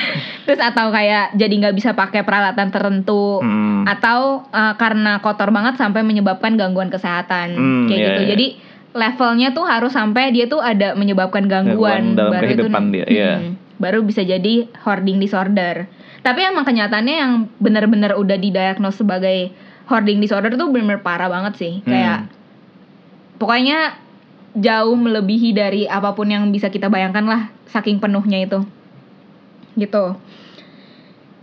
terus 0.46 0.60
atau 0.60 0.88
kayak 0.90 1.34
jadi 1.34 1.54
nggak 1.58 1.76
bisa 1.76 1.90
pakai 1.92 2.22
peralatan 2.22 2.70
tertentu 2.70 3.40
Hmm. 3.42 3.84
atau 3.86 4.46
uh, 4.50 4.74
karena 4.76 5.18
kotor 5.20 5.50
banget 5.50 5.78
sampai 5.78 6.02
menyebabkan 6.02 6.54
gangguan 6.58 6.90
kesehatan 6.90 7.54
Hmm, 7.54 7.86
kayak 7.86 7.98
iya, 7.98 8.06
gitu 8.06 8.22
iya. 8.22 8.28
jadi 8.34 8.46
levelnya 8.96 9.48
tuh 9.52 9.68
harus 9.68 9.92
sampai 9.92 10.32
dia 10.32 10.48
tuh 10.48 10.64
ada 10.64 10.96
menyebabkan 10.96 11.44
gangguan, 11.46 12.16
Gangguan 12.16 12.16
dalam 12.16 12.32
baru 12.32 12.46
itu 12.48 12.64
dia, 12.96 13.06
iya. 13.12 13.32
Hmm, 13.36 13.52
baru 13.76 14.00
bisa 14.02 14.24
jadi 14.24 14.66
hoarding 14.82 15.20
disorder 15.20 15.84
tapi 16.24 16.42
emang 16.42 16.66
kenyataannya 16.66 17.14
yang 17.14 17.32
benar-benar 17.62 18.18
udah 18.18 18.34
didiagnos 18.34 18.98
sebagai 18.98 19.52
hoarding 19.86 20.18
disorder 20.18 20.50
tuh 20.58 20.66
benar-benar 20.72 21.04
parah 21.04 21.28
banget 21.30 21.54
sih 21.60 21.74
Hmm. 21.84 21.90
kayak 21.92 22.18
pokoknya 23.36 23.78
jauh 24.56 24.96
melebihi 24.96 25.52
dari 25.52 25.82
apa 25.84 26.16
pun 26.16 26.32
yang 26.32 26.48
bisa 26.48 26.72
kita 26.72 26.88
bayangkan 26.88 27.28
lah 27.28 27.52
saking 27.68 28.00
penuhnya 28.00 28.48
itu 28.48 28.64
gitu 29.76 30.16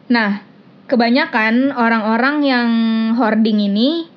nah 0.10 0.44
kebanyakan 0.92 1.72
orang-orang 1.74 2.36
yang 2.44 2.70
hoarding 3.16 3.72
ini 3.72 4.12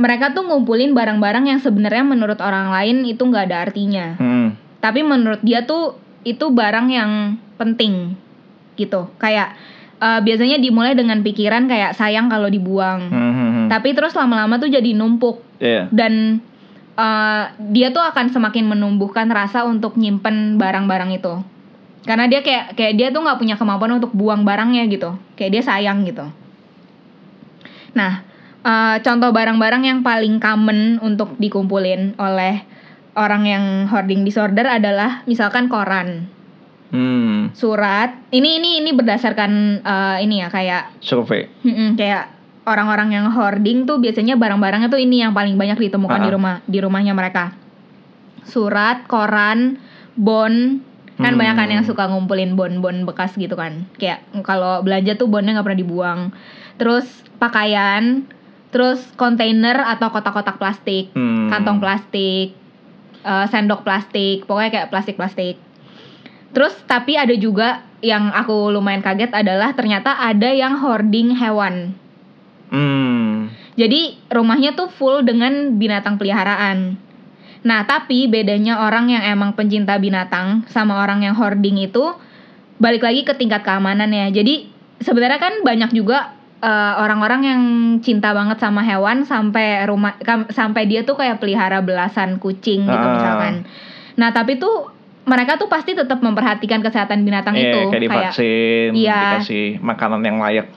mereka 0.00 0.32
tuh 0.32 0.48
ngumpulin 0.48 0.96
barang-barang 0.96 1.44
yang 1.44 1.60
sebenarnya 1.60 2.04
menurut 2.08 2.40
orang 2.40 2.72
lain 2.72 3.04
itu 3.04 3.20
nggak 3.20 3.52
ada 3.52 3.68
artinya. 3.68 4.16
Hmm. 4.16 4.56
Tapi 4.80 5.04
menurut 5.04 5.44
dia 5.44 5.68
tuh 5.68 6.00
itu 6.24 6.48
barang 6.48 6.88
yang 6.88 7.36
penting 7.60 8.16
gitu. 8.80 9.12
Kayak 9.20 9.60
eh, 10.00 10.20
biasanya 10.24 10.56
dimulai 10.56 10.96
dengan 10.96 11.20
pikiran 11.20 11.68
kayak 11.68 11.92
sayang 11.92 12.32
kalau 12.32 12.48
dibuang. 12.48 13.12
Hmm, 13.12 13.32
hmm, 13.36 13.50
hmm. 13.52 13.66
Tapi 13.68 13.92
terus 13.92 14.16
lama-lama 14.16 14.56
tuh 14.56 14.72
jadi 14.72 14.96
numpuk 14.96 15.44
Iya. 15.60 15.92
dan 15.92 16.40
eh, 16.96 17.44
dia 17.68 17.92
tuh 17.92 18.00
akan 18.00 18.32
semakin 18.32 18.72
menumbuhkan 18.72 19.28
rasa 19.28 19.68
untuk 19.68 20.00
nyimpen 20.00 20.56
barang-barang 20.56 21.12
itu 21.12 21.44
karena 22.00 22.24
dia 22.26 22.40
kayak 22.40 22.74
kayak 22.74 22.94
dia 22.96 23.08
tuh 23.10 23.20
nggak 23.20 23.36
punya 23.36 23.54
kemampuan 23.54 24.00
untuk 24.00 24.12
buang 24.12 24.42
barangnya 24.42 24.88
gitu 24.88 25.16
kayak 25.34 25.50
dia 25.52 25.62
sayang 25.62 26.04
gitu 26.04 26.24
nah 27.92 28.22
eh, 28.60 28.96
contoh 29.02 29.30
barang-barang 29.30 29.82
yang 29.84 30.00
paling 30.00 30.38
common 30.38 31.00
untuk 31.00 31.34
dikumpulin 31.36 32.16
oleh 32.16 32.62
orang 33.12 33.42
yang 33.44 33.64
hoarding 33.90 34.22
disorder 34.22 34.64
adalah 34.64 35.22
misalkan 35.24 35.66
koran 35.66 36.30
Hmm. 36.90 37.54
surat 37.54 38.18
ini 38.34 38.58
ini 38.58 38.82
ini 38.82 38.90
berdasarkan 38.90 39.78
eh, 39.78 40.16
ini 40.26 40.42
ya 40.42 40.50
kayak 40.50 40.98
Survei. 40.98 41.46
Mm-mm, 41.62 41.94
kayak 41.94 42.34
orang-orang 42.66 43.14
yang 43.14 43.30
hoarding 43.30 43.86
tuh 43.86 44.02
biasanya 44.02 44.34
barang-barangnya 44.34 44.90
tuh 44.90 44.98
ini 44.98 45.22
yang 45.22 45.30
paling 45.30 45.54
banyak 45.54 45.78
ditemukan 45.78 46.18
di 46.18 46.26
Ah. 46.26 46.34
rumah 46.34 46.54
di 46.66 46.78
rumahnya 46.82 47.14
mereka. 47.14 47.54
Surat, 48.42 49.06
koran, 49.06 49.78
bon, 50.18 50.82
kan 51.20 51.36
Hmm. 51.36 51.40
banyak 51.40 51.56
kan 51.56 51.68
yang 51.68 51.84
suka 51.84 52.08
ngumpulin 52.08 52.56
bon-bon 52.56 53.04
bekas 53.04 53.36
gitu 53.36 53.54
kan. 53.54 53.86
Kayak 54.00 54.24
kalau 54.42 54.80
belanja 54.80 55.14
tuh 55.20 55.28
bonnya 55.28 55.54
nggak 55.54 55.66
pernah 55.68 55.82
dibuang. 55.84 56.20
Terus 56.80 57.06
pakaian, 57.36 58.24
terus 58.72 59.04
kontainer 59.20 59.84
atau 59.84 60.08
kotak-kotak 60.08 60.56
plastik, 60.56 61.12
Hmm. 61.12 61.52
kantong 61.52 61.78
plastik, 61.78 62.56
eh, 63.20 63.46
sendok 63.52 63.84
plastik, 63.84 64.48
pokoknya 64.48 64.70
kayak 64.72 64.88
plastik-plastik. 64.88 65.56
Terus 66.50 66.74
tapi 66.88 67.14
ada 67.14 67.36
juga 67.36 67.86
yang 68.00 68.32
aku 68.32 68.72
lumayan 68.72 69.04
kaget 69.04 69.30
adalah 69.36 69.76
ternyata 69.76 70.16
ada 70.18 70.50
yang 70.50 70.80
hoarding 70.80 71.36
hewan. 71.36 71.94
Hmm. 72.72 73.52
Jadi 73.76 74.18
rumahnya 74.32 74.74
tuh 74.74 74.88
full 74.88 75.22
dengan 75.22 75.76
binatang 75.76 76.16
peliharaan. 76.16 76.96
Nah, 77.60 77.84
tapi 77.84 78.24
bedanya 78.24 78.80
orang 78.80 79.08
yang 79.08 79.20
emang 79.22 79.52
pencinta 79.52 79.96
binatang 79.96 80.64
sama 80.66 80.96
orang 80.98 81.20
yang 81.20 81.34
hoarding 81.34 81.76
itu 81.78 82.16
balik 82.76 83.00
lagi 83.00 83.20
ke 83.20 83.34
tingkat 83.34 83.60
keamanannya. 83.60 84.30
Jadi 84.30 84.68
sebenarnya 84.98 85.36
kan 85.38 85.54
banyak 85.60 85.92
juga 85.92 86.32
eh, 86.58 86.68
orang-orang 86.98 87.40
yang 87.42 87.62
cinta 87.98 88.32
banget 88.32 88.56
sama 88.56 88.80
hewan 88.80 89.24
sampai 89.24 89.84
rumah 89.84 90.12
kam- 90.20 90.44
sampai 90.46 90.84
dia 90.84 91.00
tuh 91.02 91.16
kayak 91.16 91.36
pelihara 91.36 91.80
belasan 91.80 92.36
kucing 92.36 92.84
gitu 92.84 93.00
Ah. 93.02 93.12
misalkan. 93.14 93.54
Nah, 94.14 94.28
tapi 94.30 94.56
tuh 94.56 94.92
mereka 95.22 95.56
tuh 95.56 95.68
pasti 95.68 95.92
tetap 95.92 96.18
memperhatikan 96.18 96.80
kesehatan 96.80 97.22
binatang 97.22 97.52
Iya, 97.54 97.64
itu 97.64 97.80
kayak 97.88 98.02
divaksin, 98.02 98.88
Iya. 98.92 99.20
dikasih 99.36 99.66
makanan 99.80 100.20
yang 100.22 100.36
layak. 100.38 100.68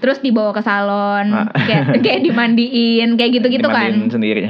terus 0.00 0.16
dibawa 0.18 0.50
ke 0.50 0.64
salon, 0.64 1.28
Ah. 1.28 1.46
kayak 1.60 2.00
kayak 2.00 2.24
dimandiin, 2.24 3.14
kayak 3.14 3.30
gitu-gitu 3.36 3.68
kan. 3.68 3.92
sendiri. 4.08 4.48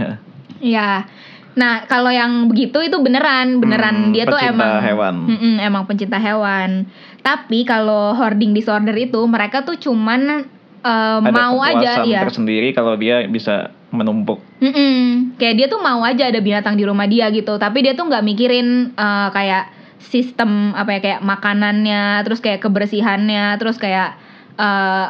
Iya. 0.63 1.05
Nah, 1.50 1.83
kalau 1.85 2.09
yang 2.09 2.47
begitu 2.47 2.78
itu 2.78 2.95
beneran, 2.97 3.59
beneran 3.59 4.09
Hmm, 4.09 4.12
dia 4.14 4.23
tuh 4.23 4.38
emang 4.38 4.78
hewan. 4.78 5.14
Mm-mm, 5.26 5.54
emang 5.59 5.83
pencinta 5.83 6.14
hewan. 6.16 6.87
Tapi 7.21 7.66
kalau 7.66 8.14
hoarding 8.14 8.54
disorder 8.54 8.95
itu 8.95 9.19
mereka 9.26 9.66
tuh 9.66 9.75
cuman 9.75 10.47
eh, 10.80 11.19
Ada 11.21 11.28
mau 11.28 11.59
aja 11.61 12.07
ya. 12.07 12.23
tersendiri 12.23 12.71
kalau 12.71 12.95
dia 12.95 13.26
bisa 13.26 13.69
menumpuk. 13.90 14.38
Mm-mm. 14.62 15.35
Kayak 15.37 15.54
dia 15.57 15.66
tuh 15.66 15.78
mau 15.78 16.00
aja 16.00 16.30
ada 16.30 16.38
binatang 16.38 16.78
di 16.78 16.87
rumah 16.87 17.04
dia 17.04 17.26
gitu, 17.28 17.59
tapi 17.59 17.83
dia 17.83 17.92
tuh 17.92 18.07
nggak 18.07 18.23
mikirin 18.23 18.95
eh, 18.95 19.28
kayak 19.30 19.64
sistem 20.00 20.73
apa 20.73 20.97
ya 20.97 21.00
kayak 21.02 21.21
makanannya, 21.21 22.23
terus 22.23 22.38
kayak 22.38 22.62
kebersihannya, 22.62 23.59
terus 23.59 23.76
kayak 23.76 24.14
eh, 24.54 25.07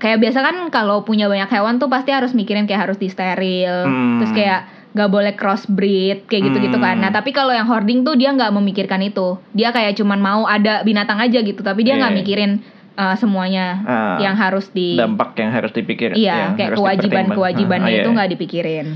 kayak 0.00 0.18
biasa 0.18 0.40
kan 0.40 0.56
kalau 0.72 1.04
punya 1.04 1.28
banyak 1.28 1.46
hewan 1.46 1.76
tuh 1.76 1.86
pasti 1.86 2.10
harus 2.10 2.32
mikirin 2.32 2.64
kayak 2.64 2.88
harus 2.88 2.96
disteril, 2.96 3.84
Hmm. 3.84 4.18
terus 4.18 4.32
kayak 4.32 4.60
nggak 4.90 5.06
boleh 5.06 5.32
crossbreed 5.34 6.26
kayak 6.26 6.50
gitu-gitu 6.50 6.76
kan. 6.76 6.98
Hmm. 6.98 7.02
Nah 7.06 7.10
tapi 7.10 7.30
kalau 7.30 7.54
yang 7.54 7.64
hoarding 7.64 8.02
tuh 8.02 8.18
dia 8.18 8.30
nggak 8.30 8.50
memikirkan 8.50 8.98
itu, 9.00 9.38
dia 9.52 9.70
kayak 9.70 9.94
cuman 9.94 10.18
mau 10.18 10.42
ada 10.44 10.82
binatang 10.82 11.18
aja 11.18 11.38
gitu, 11.40 11.62
tapi 11.62 11.86
dia 11.86 11.94
nggak 11.94 12.10
Iya. 12.10 12.18
mikirin 12.18 12.52
eh, 12.92 13.16
semuanya 13.16 13.66
Ah, 13.80 14.16
yang 14.18 14.34
harus 14.34 14.66
di 14.68 14.98
dampak 14.98 15.38
yang 15.38 15.50
harus 15.50 15.70
dipikir. 15.70 16.10
Iya, 16.12 16.34
yang 16.34 16.52
kayak 16.52 16.68
harus 16.74 16.78
kewajiban 16.82 17.26
kewajibannya 17.30 17.86
dipertimbang. 17.86 17.86
Ah, 17.86 18.02
itu 18.02 18.08
iya. 18.10 18.16
nggak 18.18 18.30
dipikirin. 18.30 18.86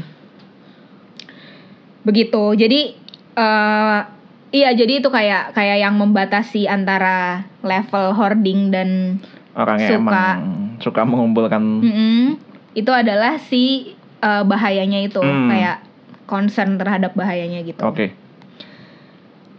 Begitu. 2.04 2.42
Jadi 2.54 2.80
eh 3.34 3.98
iya 4.50 4.70
jadi 4.70 5.02
itu 5.02 5.08
kayak 5.08 5.50
kayak 5.52 5.78
yang 5.78 5.94
membatasi 5.94 6.66
antara 6.66 7.42
level 7.62 8.14
hoarding 8.14 8.70
dan 8.70 9.18
orang 9.54 9.78
yang 9.78 9.90
suka. 9.98 10.10
emang 10.12 10.38
suka 10.78 11.00
mengumpulkan 11.02 11.62
Mm-mm, 11.82 12.38
itu 12.74 12.90
adalah 12.90 13.38
si 13.40 13.94
eh, 14.24 14.42
bahayanya 14.42 15.04
itu 15.04 15.20
Hmm. 15.20 15.52
kayak 15.52 15.84
concern 16.24 16.80
terhadap 16.80 17.12
bahayanya 17.12 17.60
gitu. 17.60 17.84
Oke. 17.84 18.16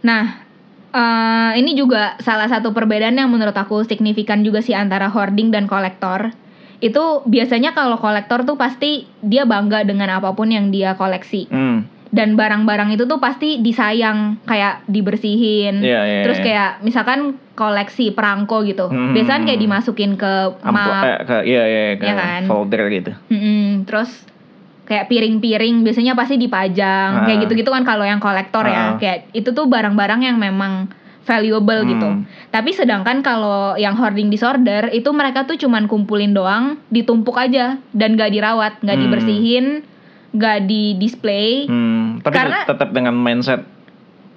Nah, 0.02 0.42
eh, 0.90 1.50
ini 1.56 1.74
juga 1.74 2.18
salah 2.18 2.46
satu 2.46 2.70
perbedaan 2.70 3.14
yang 3.14 3.30
menurut 3.30 3.54
aku 3.54 3.82
signifikan 3.82 4.42
juga 4.42 4.58
sih 4.58 4.74
antara 4.74 5.06
hoarding 5.06 5.50
dan 5.50 5.66
kolektor. 5.66 6.34
Itu 6.76 7.24
biasanya 7.24 7.72
kalau 7.72 7.96
kolektor 7.96 8.44
tuh 8.44 8.54
pasti 8.54 9.08
dia 9.18 9.48
bangga 9.48 9.80
dengan 9.82 10.12
apa 10.12 10.34
pun 10.34 10.50
yang 10.50 10.68
dia 10.68 10.92
koleksi. 10.94 11.48
Hmm. 11.48 11.86
Dan 12.06 12.38
barang-barang 12.38 12.94
itu 12.94 13.04
tuh 13.04 13.18
pasti 13.18 13.58
disayang, 13.58 14.38
kayak 14.46 14.86
dibersihin. 14.86 15.82
Iya, 15.82 16.00
iya. 16.06 16.20
Terus 16.22 16.38
iya. 16.38 16.44
kayak 16.44 16.70
misalkan 16.80 17.20
koleksi 17.52 18.14
perangko 18.14 18.62
gitu. 18.62 18.86
Hmm. 18.86 19.10
Biasanya 19.10 19.42
kayak 19.44 19.60
dimasukin 19.60 20.14
ke 20.14 20.32
map. 20.64 21.02
eh, 21.02 21.18
ke 21.24 21.36
iya 21.44 21.62
iya 21.66 21.82
ke 21.98 22.04
Iya 22.06 22.14
kan? 22.14 22.42
folder 22.46 22.82
gitu. 22.88 23.12
Mm-mm, 23.28 23.84
terus 23.84 24.10
kayak 24.86 25.06
piring-piring 25.06 25.82
biasanya 25.82 26.14
pasti 26.14 26.34
dipajang 26.36 27.10
Ah. 27.12 27.24
kayak 27.24 27.44
gitu-gitu 27.44 27.68
kan 27.68 27.82
kalau 27.82 28.02
yang 28.02 28.18
kolektor 28.18 28.62
ya 28.64 28.72
Ah. 28.72 28.90
kayak 28.96 29.30
itu 29.32 29.50
tuh 29.50 29.66
barang-barang 29.66 30.22
yang 30.22 30.38
memang 30.38 30.86
valuable 31.22 31.82
Hmm. 31.82 31.90
gitu 31.90 32.08
tapi 32.48 32.70
sedangkan 32.70 33.18
kalau 33.18 33.74
yang 33.74 33.92
hoarding 33.92 34.26
disorder 34.28 34.86
itu 34.88 35.10
mereka 35.10 35.42
tuh 35.42 35.54
cuman 35.56 35.84
kumpulin 35.84 36.30
doang 36.30 36.78
ditumpuk 36.88 37.34
aja 37.34 37.82
dan 37.90 38.14
gak 38.14 38.30
dirawat 38.30 38.78
nggak 38.78 38.94
Hmm. 38.94 39.04
dibersihin 39.04 39.66
nggak 40.30 40.58
di 40.64 40.94
display 40.94 41.66
Hmm, 41.66 42.22
tapi 42.22 42.34
Karena- 42.36 42.62
tetap 42.64 42.90
dengan 42.90 43.12
mindset 43.12 43.66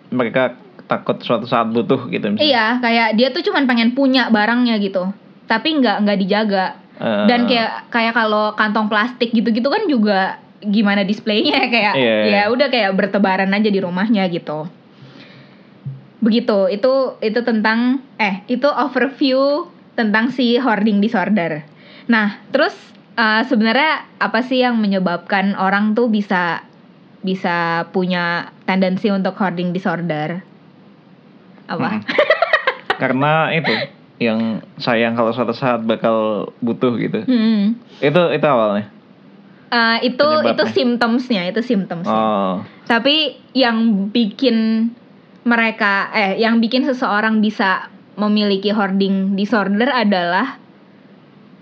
mereka 0.09 0.57
takut 0.87 1.21
suatu 1.21 1.45
saat 1.45 1.69
butuh 1.69 2.09
gitu 2.09 2.25
misalnya. 2.27 2.41
iya 2.41 2.65
kayak 2.79 3.09
dia 3.13 3.29
tuh 3.29 3.43
cuman 3.43 3.69
pengen 3.69 3.93
punya 3.93 4.25
barangnya 4.27 4.81
gitu 4.81 5.13
tapi 5.45 5.77
nggak 5.77 6.01
nggak 6.01 6.17
dijaga 6.19 6.65
Dan 6.99 7.47
kayak 7.47 7.87
kayak 7.89 8.13
kalau 8.13 8.51
kantong 8.59 8.91
plastik 8.91 9.31
gitu-gitu 9.31 9.71
kan 9.71 9.87
juga 9.87 10.19
gimana 10.59 11.07
displaynya 11.07 11.55
ya 11.55 11.67
kayak 11.71 11.93
Iya. 11.95 12.15
ya 12.27 12.41
udah 12.51 12.67
kayak 12.67 12.91
bertebaran 12.99 13.55
aja 13.55 13.71
di 13.71 13.79
rumahnya 13.79 14.27
gitu. 14.27 14.67
Begitu 16.19 16.67
itu 16.67 17.15
itu 17.23 17.39
tentang 17.47 18.03
eh 18.19 18.43
itu 18.51 18.67
overview 18.67 19.71
tentang 19.95 20.35
si 20.35 20.59
hoarding 20.59 20.99
disorder. 20.99 21.63
Nah 22.11 22.43
terus 22.51 22.75
eh, 23.15 23.47
sebenarnya 23.47 24.03
apa 24.19 24.43
sih 24.43 24.59
yang 24.59 24.75
menyebabkan 24.83 25.55
orang 25.55 25.95
tuh 25.95 26.11
bisa 26.11 26.67
bisa 27.23 27.87
punya 27.95 28.51
tendensi 28.67 29.07
untuk 29.07 29.39
hoarding 29.39 29.71
disorder? 29.71 30.43
Apa? 31.71 31.99
Mm. 31.99 32.01
karena 32.99 33.47
itu 33.55 33.71
yang 34.19 34.59
sayang 34.75 35.15
kalau 35.15 35.31
suatu 35.31 35.55
saat 35.55 35.81
bakal 35.87 36.49
butuh 36.59 36.93
gitu. 36.99 37.23
Hmm. 37.23 37.79
Itu 38.03 38.21
itu 38.35 38.45
awalnya. 38.45 38.91
Eh, 39.69 40.11
itu 40.11 40.27
itu 40.43 40.63
symptomsnya 40.75 41.47
itu 41.47 41.61
symptomsnya 41.63 42.11
Oh. 42.11 42.65
Tapi 42.89 43.39
yang 43.55 44.09
bikin 44.11 44.89
mereka 45.47 46.11
eh 46.11 46.35
yang 46.35 46.59
bikin 46.59 46.83
seseorang 46.83 47.39
bisa 47.39 47.87
memiliki 48.19 48.75
hoarding 48.75 49.39
disorder 49.39 49.87
adalah 49.87 50.59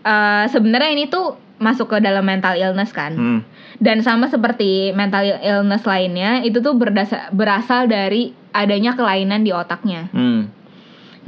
eh 0.02 0.46
sebenarnya 0.50 0.92
ini 0.98 1.06
tuh 1.14 1.38
masuk 1.58 1.94
ke 1.94 1.98
dalam 2.02 2.26
mental 2.26 2.58
illness 2.58 2.94
kan. 2.94 3.14
Hmm. 3.14 3.42
Dan 3.78 4.02
sama 4.02 4.30
seperti 4.30 4.94
mental 4.94 5.26
illness 5.42 5.86
lainnya, 5.86 6.42
itu 6.42 6.62
tuh 6.62 6.74
berdasa- 6.74 7.30
berasal 7.30 7.86
dari 7.86 8.34
adanya 8.54 8.98
kelainan 8.98 9.46
di 9.46 9.54
otaknya. 9.54 10.10
Hmm. 10.14 10.50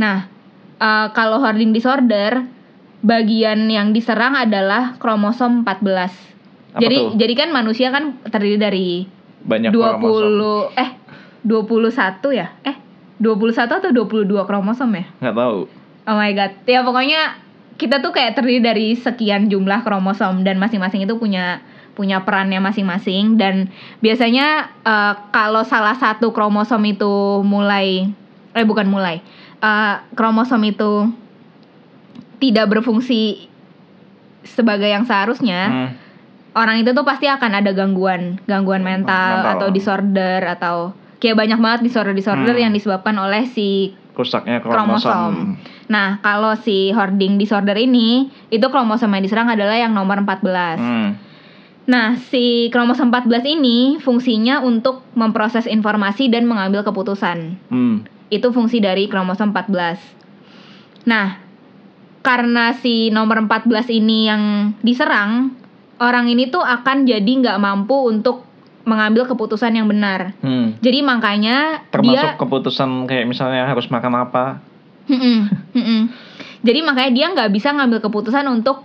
Nah, 0.01 0.38
eh, 0.79 1.07
kalau 1.11 1.43
hoarding 1.43 1.75
disorder, 1.75 2.47
bagian 3.03 3.67
yang 3.71 3.95
diserang 3.95 4.35
adalah 4.35 4.95
kromosom 4.99 5.63
14. 5.63 6.11
Apa 6.69 6.79
jadi 6.83 6.97
tuh? 6.97 7.09
jadi 7.17 7.33
kan 7.33 7.49
manusia 7.49 7.87
kan 7.89 8.19
terdiri 8.27 8.57
dari 8.59 8.87
Banyak 9.39 9.71
20 9.71 9.79
kromosom. 9.79 10.75
eh 10.75 10.89
21 11.47 12.39
ya? 12.39 12.47
Eh 12.67 12.75
21 13.19 13.79
atau 13.79 13.89
22 13.91 14.27
kromosom 14.47 14.89
ya? 14.95 15.05
Nggak 15.23 15.35
tahu. 15.35 15.59
Oh 16.09 16.15
my 16.15 16.31
god. 16.35 16.51
Ya 16.67 16.81
pokoknya 16.83 17.21
kita 17.79 18.03
tuh 18.03 18.11
kayak 18.11 18.35
terdiri 18.35 18.59
dari 18.59 18.87
sekian 18.99 19.47
jumlah 19.47 19.81
kromosom 19.87 20.43
dan 20.43 20.59
masing-masing 20.59 21.07
itu 21.07 21.15
punya 21.15 21.63
punya 21.95 22.23
perannya 22.23 22.63
masing-masing 22.63 23.35
dan 23.35 23.71
biasanya 23.99 24.71
eh, 24.83 25.13
kalau 25.31 25.63
salah 25.63 25.95
satu 25.95 26.31
kromosom 26.31 26.83
itu 26.87 27.43
mulai 27.43 28.07
eh 28.55 28.65
bukan 28.67 28.87
mulai 28.87 29.23
eh, 29.59 29.95
kromosom 30.13 30.61
itu 30.63 31.11
tidak 32.39 32.71
berfungsi 32.71 33.51
sebagai 34.41 34.87
yang 34.87 35.03
seharusnya 35.03 35.61
Hmm. 35.67 35.89
orang 36.55 36.79
itu 36.79 36.95
tuh 36.95 37.03
pasti 37.03 37.27
akan 37.27 37.59
ada 37.59 37.75
gangguan 37.75 38.39
gangguan 38.47 38.81
mental, 38.81 39.43
Mental. 39.43 39.51
atau 39.59 39.67
disorder 39.69 40.39
atau 40.47 40.75
kayak 41.19 41.35
banyak 41.35 41.59
banget 41.59 41.79
disorder 41.83 42.15
disorder 42.15 42.55
Hmm. 42.55 42.63
yang 42.69 42.73
disebabkan 42.73 43.15
oleh 43.19 43.43
si 43.45 43.91
Rusaknya 44.15 44.59
kromosom. 44.59 44.83
kromosom. 44.99 45.33
Nah, 45.87 46.19
kalau 46.19 46.51
si 46.53 46.91
hoarding 46.91 47.39
disorder 47.39 47.73
ini, 47.73 48.27
itu 48.51 48.67
kromosom 48.67 49.07
yang 49.09 49.23
diserang 49.23 49.47
adalah 49.47 49.79
yang 49.79 49.95
nomor 49.95 50.19
14. 50.19 50.75
Hmm. 50.75 51.15
Nah, 51.87 52.19
si 52.19 52.67
kromosom 52.67 53.09
14 53.09 53.41
ini 53.41 53.95
fungsinya 53.97 54.59
untuk 54.59 55.07
memproses 55.15 55.65
informasi 55.65 56.27
dan 56.27 56.45
mengambil 56.45 56.83
keputusan. 56.83 57.57
Hmm. 57.71 58.03
Itu 58.29 58.53
fungsi 58.53 58.81
dari 58.81 59.09
kromosom 59.09 59.51
14. 59.51 61.05
Nah, 61.09 61.41
karena 62.21 62.77
si 62.77 63.09
nomor 63.09 63.41
14 63.45 63.89
ini 63.89 64.29
yang 64.29 64.73
diserang, 64.85 65.57
orang 65.99 66.29
ini 66.29 66.47
tuh 66.47 66.61
akan 66.61 67.09
jadi 67.09 67.31
nggak 67.41 67.57
mampu 67.57 67.95
untuk 68.07 68.45
mengambil 68.87 69.29
keputusan 69.29 69.75
yang 69.75 69.85
benar. 69.85 70.33
Hmm. 70.41 70.77
Jadi 70.81 71.05
makanya 71.05 71.85
Termasuk 71.93 72.15
dia 72.15 72.39
keputusan 72.39 73.05
kayak 73.05 73.29
misalnya 73.29 73.69
harus 73.69 73.85
makan 73.91 74.13
apa. 74.17 74.63
Jadi 76.65 76.79
makanya 76.83 77.11
dia 77.13 77.25
nggak 77.31 77.49
bisa 77.53 77.71
ngambil 77.71 77.99
keputusan 78.03 78.45
untuk 78.49 78.83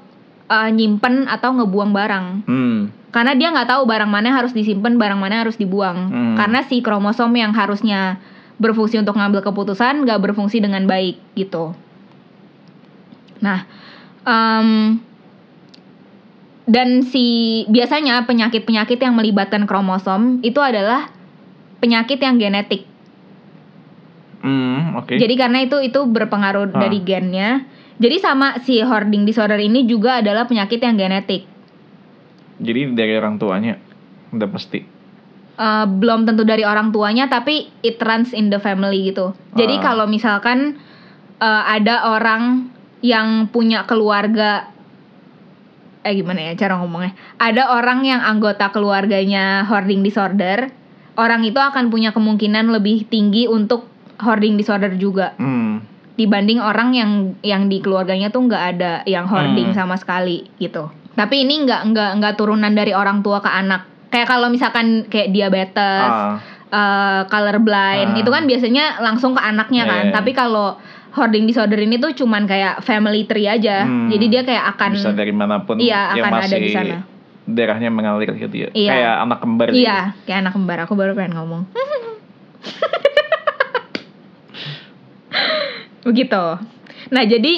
uh, 0.48 0.70
nyimpen 0.70 1.26
atau 1.26 1.56
ngebuang 1.56 1.90
barang. 1.90 2.26
Hmm. 2.46 2.78
Karena 3.14 3.32
dia 3.38 3.54
nggak 3.54 3.70
tahu 3.70 3.82
barang 3.86 4.10
mana 4.10 4.34
harus 4.34 4.50
disimpan, 4.50 4.98
barang 4.98 5.18
mana 5.18 5.46
harus 5.46 5.54
dibuang. 5.54 6.10
Hmm. 6.10 6.34
Karena 6.34 6.66
si 6.66 6.82
kromosom 6.82 7.30
yang 7.34 7.54
harusnya 7.54 8.18
berfungsi 8.58 9.02
untuk 9.02 9.18
ngambil 9.18 9.42
keputusan 9.42 10.06
nggak 10.06 10.20
berfungsi 10.30 10.62
dengan 10.62 10.86
baik 10.86 11.18
gitu. 11.34 11.74
Nah, 13.42 13.66
em, 14.24 14.98
dan 16.64 17.04
si 17.04 17.62
biasanya 17.68 18.24
penyakit-penyakit 18.24 18.96
yang 18.96 19.12
melibatkan 19.18 19.68
kromosom 19.68 20.40
itu 20.40 20.56
adalah 20.62 21.12
penyakit 21.82 22.16
yang 22.16 22.40
genetik. 22.40 22.88
Hmm, 24.40 24.96
oke. 24.96 25.12
Jadi 25.16 25.34
karena 25.36 25.64
itu 25.64 25.80
itu 25.80 26.00
berpengaruh 26.08 26.72
Ah. 26.72 26.80
dari 26.88 27.00
gennya. 27.04 27.64
Jadi 28.00 28.16
sama 28.18 28.58
si 28.64 28.80
hoarding 28.80 29.24
disorder 29.24 29.60
ini 29.60 29.86
juga 29.86 30.18
adalah 30.18 30.48
penyakit 30.48 30.82
yang 30.82 30.96
genetik. 30.96 31.46
Jadi 32.58 32.96
dari 32.96 33.12
orang 33.18 33.36
tuanya 33.36 33.78
udah 34.34 34.48
pasti. 34.50 34.93
Eh, 35.54 35.86
belum 35.86 36.26
tentu 36.26 36.42
dari 36.42 36.66
orang 36.66 36.90
tuanya 36.90 37.30
tapi 37.30 37.70
it 37.86 38.02
runs 38.02 38.34
in 38.34 38.50
the 38.50 38.58
family 38.58 39.14
gitu. 39.14 39.38
Jadi 39.54 39.78
Ah. 39.78 39.82
kalau 39.94 40.06
misalkan 40.10 40.82
eh, 41.38 41.62
ada 41.70 42.10
orang 42.10 42.74
yang 42.98 43.46
punya 43.54 43.86
keluarga 43.86 44.66
eh 46.02 46.12
gimana 46.12 46.50
ya 46.50 46.52
cara 46.58 46.74
ngomongnya? 46.82 47.14
Ada 47.38 47.70
orang 47.70 48.02
yang 48.02 48.20
anggota 48.20 48.68
keluarganya 48.68 49.62
hoarding 49.64 50.02
disorder, 50.02 50.68
orang 51.14 51.46
itu 51.46 51.56
akan 51.56 51.88
punya 51.88 52.10
kemungkinan 52.10 52.68
lebih 52.68 53.06
tinggi 53.06 53.46
untuk 53.46 53.86
hoarding 54.18 54.58
disorder 54.58 54.90
juga. 54.98 55.38
Hmm. 55.38 55.86
dibanding 56.14 56.62
orang 56.62 56.94
yang 56.94 57.10
yang 57.42 57.66
di 57.66 57.82
keluarganya 57.82 58.30
tuh 58.30 58.46
nggak 58.46 58.64
ada 58.78 59.02
yang 59.02 59.26
hoarding 59.26 59.74
Hmm. 59.74 59.78
sama 59.82 59.98
sekali 59.98 60.46
gitu. 60.62 60.86
Tapi 61.18 61.42
ini 61.42 61.66
nggak 61.66 61.90
nggak 61.90 62.10
nggak 62.22 62.34
turunan 62.38 62.70
dari 62.70 62.94
orang 62.94 63.18
tua 63.18 63.42
ke 63.42 63.50
anak. 63.50 63.82
Kayak 64.14 64.30
kalau 64.30 64.46
misalkan 64.46 65.10
kayak 65.10 65.34
diabetes, 65.34 66.06
Ah. 66.06 66.38
eh, 66.70 67.22
colorblind, 67.26 68.14
Ah. 68.14 68.20
itu 68.22 68.30
kan 68.30 68.46
biasanya 68.46 69.02
langsung 69.02 69.34
ke 69.34 69.42
anaknya 69.42 69.82
kan. 69.84 70.04
Iya. 70.08 70.14
Tapi 70.14 70.30
kalau 70.30 70.78
hoarding 71.14 71.44
disorder 71.44 71.78
ini 71.78 71.98
tuh 71.98 72.14
cuman 72.14 72.46
kayak 72.46 72.78
family 72.80 73.26
tree 73.26 73.46
aja. 73.46 73.82
Hmm. 73.82 74.06
Jadi 74.06 74.24
dia 74.28 74.42
kayak 74.42 74.64
akan 74.74 74.90
bisa 74.94 75.10
dari 75.10 75.30
mana 75.30 75.62
pun 75.62 75.78
Iya, 75.78 76.14
yang 76.14 76.26
akan 76.26 76.32
masih 76.38 76.46
ada 76.46 76.58
di 76.58 76.70
sana. 76.70 76.96
darahnya 77.44 77.90
mengalir 77.90 78.30
gitu 78.34 78.54
ya. 78.56 78.68
Iya. 78.70 78.90
Kayak 78.94 79.14
anak 79.20 79.38
kembar 79.42 79.66
gitu. 79.68 79.82
Iya, 79.82 79.98
kayak 80.24 80.38
anak 80.42 80.52
kembar. 80.54 80.78
Aku 80.86 80.94
baru 80.94 81.12
pengen 81.12 81.34
ngomong. 81.34 81.62
Begitu. 86.04 86.44
Nah, 87.10 87.22
jadi 87.24 87.54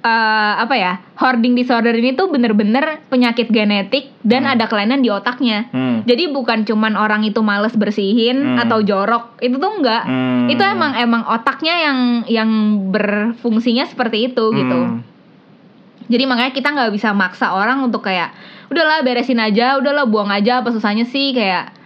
eh, 0.00 0.54
apa 0.56 0.74
ya? 0.74 0.92
Hoarding 1.14 1.52
disorder 1.52 1.92
ini 1.92 2.16
tuh 2.16 2.32
bener-bener 2.32 3.04
penyakit 3.06 3.52
genetik 3.52 4.08
dan 4.24 4.48
Hmm. 4.48 4.52
ada 4.56 4.64
kelainan 4.64 5.00
di 5.00 5.12
otaknya. 5.12 5.68
Hmm. 5.68 6.00
Jadi 6.02 6.32
bukan 6.32 6.64
cuman 6.64 6.96
orang 6.96 7.20
itu 7.22 7.44
males 7.44 7.76
bersihin 7.76 8.56
Hmm. 8.56 8.62
atau 8.64 8.80
jorok. 8.80 9.36
Itu 9.38 9.60
tuh 9.60 9.72
enggak. 9.76 10.08
Hmm. 10.08 10.48
Itu 10.48 10.64
emang 10.64 10.96
emang 10.96 11.28
otaknya 11.28 11.74
yang 11.84 11.98
yang 12.24 12.50
berfungsinya 12.88 13.84
seperti 13.84 14.32
itu 14.32 14.44
gitu. 14.52 14.78
Hmm. 14.80 15.04
Jadi 16.10 16.24
makanya 16.26 16.50
kita 16.50 16.68
nggak 16.72 16.90
bisa 16.90 17.12
maksa 17.12 17.52
orang 17.52 17.84
untuk 17.84 18.02
kayak 18.02 18.32
udahlah 18.66 19.04
beresin 19.04 19.38
aja, 19.38 19.76
udahlah 19.76 20.08
buang 20.08 20.26
aja 20.26 20.58
apa 20.58 20.72
susahnya 20.72 21.04
sih 21.04 21.30
kayak 21.30 21.76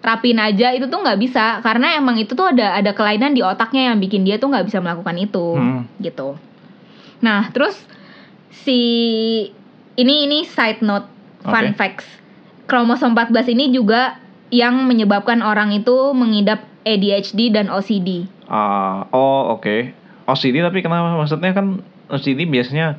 rapin 0.00 0.36
aja 0.36 0.72
itu 0.72 0.88
tuh 0.88 1.00
nggak 1.00 1.20
bisa 1.20 1.60
karena 1.60 1.92
emang 1.94 2.16
itu 2.16 2.32
tuh 2.32 2.48
ada 2.48 2.72
ada 2.72 2.96
kelainan 2.96 3.36
di 3.36 3.44
otaknya 3.44 3.92
yang 3.92 4.00
bikin 4.00 4.24
dia 4.24 4.40
tuh 4.40 4.48
nggak 4.48 4.64
bisa 4.64 4.80
melakukan 4.80 5.12
itu 5.16 5.46
Hmm. 5.54 5.84
gitu. 6.00 6.40
Nah 7.20 7.48
terus 7.52 7.76
si 8.50 8.80
ini 9.96 10.14
ini 10.28 10.38
side 10.48 10.84
note 10.84 11.08
fun 11.44 11.72
Oke. 11.72 11.76
facts 11.76 12.06
kromosom 12.70 13.18
14 13.18 13.50
ini 13.56 13.74
juga 13.74 14.20
yang 14.54 14.86
menyebabkan 14.86 15.42
orang 15.42 15.74
itu 15.74 16.14
mengidap 16.14 16.62
ADHD 16.86 17.50
dan 17.54 17.70
OCD. 17.70 18.26
Ah, 18.50 19.06
oh 19.10 19.58
oke. 19.58 19.94
OCD 20.26 20.62
tapi 20.62 20.82
kenapa 20.82 21.18
maksudnya 21.18 21.50
kan 21.50 21.82
OCD 22.10 22.46
biasanya 22.46 22.98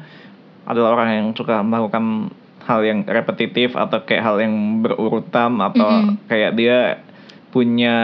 adalah 0.67 0.99
orang 0.99 1.09
yang 1.11 1.27
suka 1.35 1.63
melakukan 1.63 2.31
hal 2.63 2.79
yang 2.85 3.03
repetitif 3.07 3.73
atau 3.73 4.03
kayak 4.05 4.23
hal 4.23 4.37
yang 4.37 4.83
berurutan 4.85 5.57
atau 5.59 5.87
Mm-mm. 5.87 6.15
kayak 6.29 6.51
dia 6.55 7.01
punya 7.49 7.97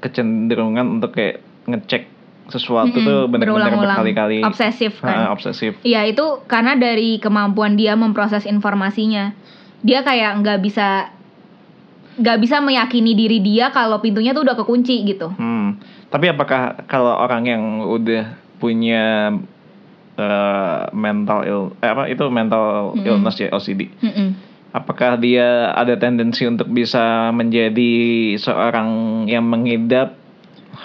kecenderungan 0.00 1.00
untuk 1.00 1.18
kayak 1.18 1.42
ngecek 1.66 2.06
sesuatu 2.48 2.96
Mm-mm, 2.96 3.06
tuh 3.06 3.20
benar-benar 3.28 3.76
berkali-kali 3.76 4.40
obsesif 4.40 5.04
kan. 5.04 5.28
Ah, 5.28 5.36
obsesif. 5.36 5.76
Iya 5.84 6.08
itu 6.08 6.40
karena 6.48 6.74
dari 6.74 7.20
kemampuan 7.20 7.76
dia 7.76 7.92
memproses 7.94 8.48
informasinya. 8.48 9.36
Dia 9.84 10.02
kayak 10.02 10.42
nggak 10.42 10.58
bisa 10.64 11.12
nggak 12.18 12.38
bisa 12.42 12.58
meyakini 12.58 13.14
diri 13.14 13.38
dia 13.38 13.70
kalau 13.70 14.02
pintunya 14.02 14.34
tuh 14.34 14.42
udah 14.42 14.56
kekunci 14.58 15.06
gitu. 15.06 15.30
Hmm. 15.36 15.78
Tapi 16.08 16.32
apakah 16.32 16.88
kalau 16.88 17.14
orang 17.14 17.46
yang 17.46 17.62
udah 17.84 18.34
punya 18.58 19.36
eh, 20.18 20.80
mental 20.96 21.40
ill 21.46 21.62
eh, 21.78 21.90
apa 21.92 22.10
itu 22.10 22.26
mental 22.32 22.96
Mm-mm. 22.96 23.06
illness 23.06 23.38
ya 23.38 23.52
OCD? 23.52 23.92
Mm-mm. 24.02 24.28
Apakah 24.72 25.16
dia 25.16 25.72
ada 25.72 25.96
tendensi 25.96 26.44
untuk 26.44 26.68
bisa 26.68 27.32
menjadi 27.32 28.36
seorang 28.36 29.24
yang 29.24 29.48
mengidap 29.48 30.16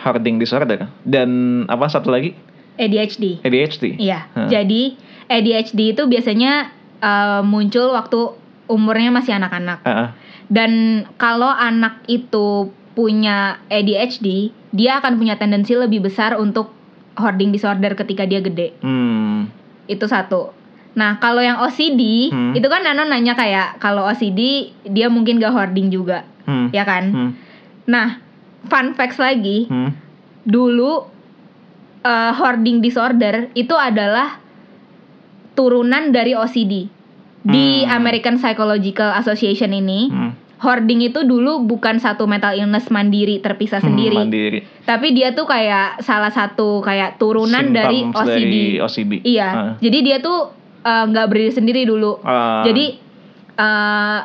hoarding 0.04 0.38
disorder 0.38 0.92
dan 1.08 1.30
apa 1.66 1.88
satu 1.88 2.12
lagi 2.12 2.36
ADHD. 2.76 3.40
ADHD? 3.42 4.02
Iya. 4.02 4.28
Hah. 4.34 4.50
Jadi 4.50 4.98
ADHD 5.30 5.96
itu 5.96 6.04
biasanya 6.06 6.70
eh, 7.00 7.42
muncul 7.42 7.94
waktu 7.94 8.20
umurnya 8.68 9.10
masih 9.12 9.36
anak-anak. 9.36 9.80
Ah, 9.84 9.90
ah. 9.90 10.10
Dan 10.50 11.04
kalau 11.16 11.50
anak 11.50 12.04
itu 12.06 12.70
punya 12.94 13.58
ADHD, 13.68 14.54
dia 14.70 15.02
akan 15.02 15.18
punya 15.18 15.36
tendensi 15.36 15.74
lebih 15.74 16.06
besar 16.06 16.38
untuk 16.38 16.70
hoarding 17.18 17.54
disorder 17.54 17.94
ketika 17.94 18.26
dia 18.26 18.42
gede. 18.42 18.74
Hmm. 18.82 19.50
Itu 19.86 20.06
satu. 20.06 20.54
Nah, 20.94 21.18
kalau 21.18 21.42
yang 21.42 21.58
OCD, 21.58 22.30
Hmm. 22.30 22.54
itu 22.54 22.68
kan 22.70 22.86
Nano 22.86 23.10
nanya 23.10 23.34
kayak 23.34 23.82
kalau 23.82 24.06
OCD 24.06 24.70
dia 24.86 25.10
mungkin 25.10 25.42
gak 25.42 25.54
hoarding 25.54 25.90
juga, 25.90 26.22
Hmm. 26.46 26.70
ya 26.70 26.86
kan? 26.86 27.04
Hmm. 27.10 27.32
Nah, 27.90 28.22
fun 28.66 28.94
facts 28.94 29.18
lagi, 29.18 29.68
Hmm. 29.68 29.92
dulu 30.44 31.10
eh, 32.02 32.32
hoarding 32.34 32.80
disorder 32.80 33.48
itu 33.54 33.72
adalah 33.72 34.36
turunan 35.54 36.10
dari 36.10 36.34
OCD. 36.34 36.92
Di 37.40 37.84
Hmm. 37.84 37.92
American 37.94 38.36
Psychological 38.36 39.12
Association 39.14 39.72
ini, 39.72 40.08
Hmm. 40.08 40.32
hoarding 40.60 41.00
itu 41.02 41.24
dulu 41.24 41.60
bukan 41.62 42.00
satu 42.00 42.24
mental 42.24 42.56
illness 42.56 42.88
mandiri 42.88 43.40
terpisah 43.40 43.80
Hmm, 43.80 43.88
sendiri, 43.90 44.16
Mandiri. 44.18 44.60
tapi 44.84 45.12
dia 45.12 45.32
tuh 45.32 45.44
kayak 45.44 46.00
salah 46.00 46.28
satu 46.28 46.80
kayak 46.80 47.16
turunan 47.16 47.72
dari 47.72 48.04
OCD. 48.06 48.32
dari 48.32 48.62
OCD. 48.78 49.14
Iya. 49.22 49.50
Ah. 49.50 49.72
Jadi 49.78 49.98
dia 50.02 50.20
tuh 50.20 50.52
eh, 50.82 51.04
nggak 51.06 51.26
berdiri 51.26 51.52
sendiri 51.54 51.82
dulu. 51.84 52.20
Ah. 52.22 52.64
Jadi 52.64 53.00
eh 53.54 54.20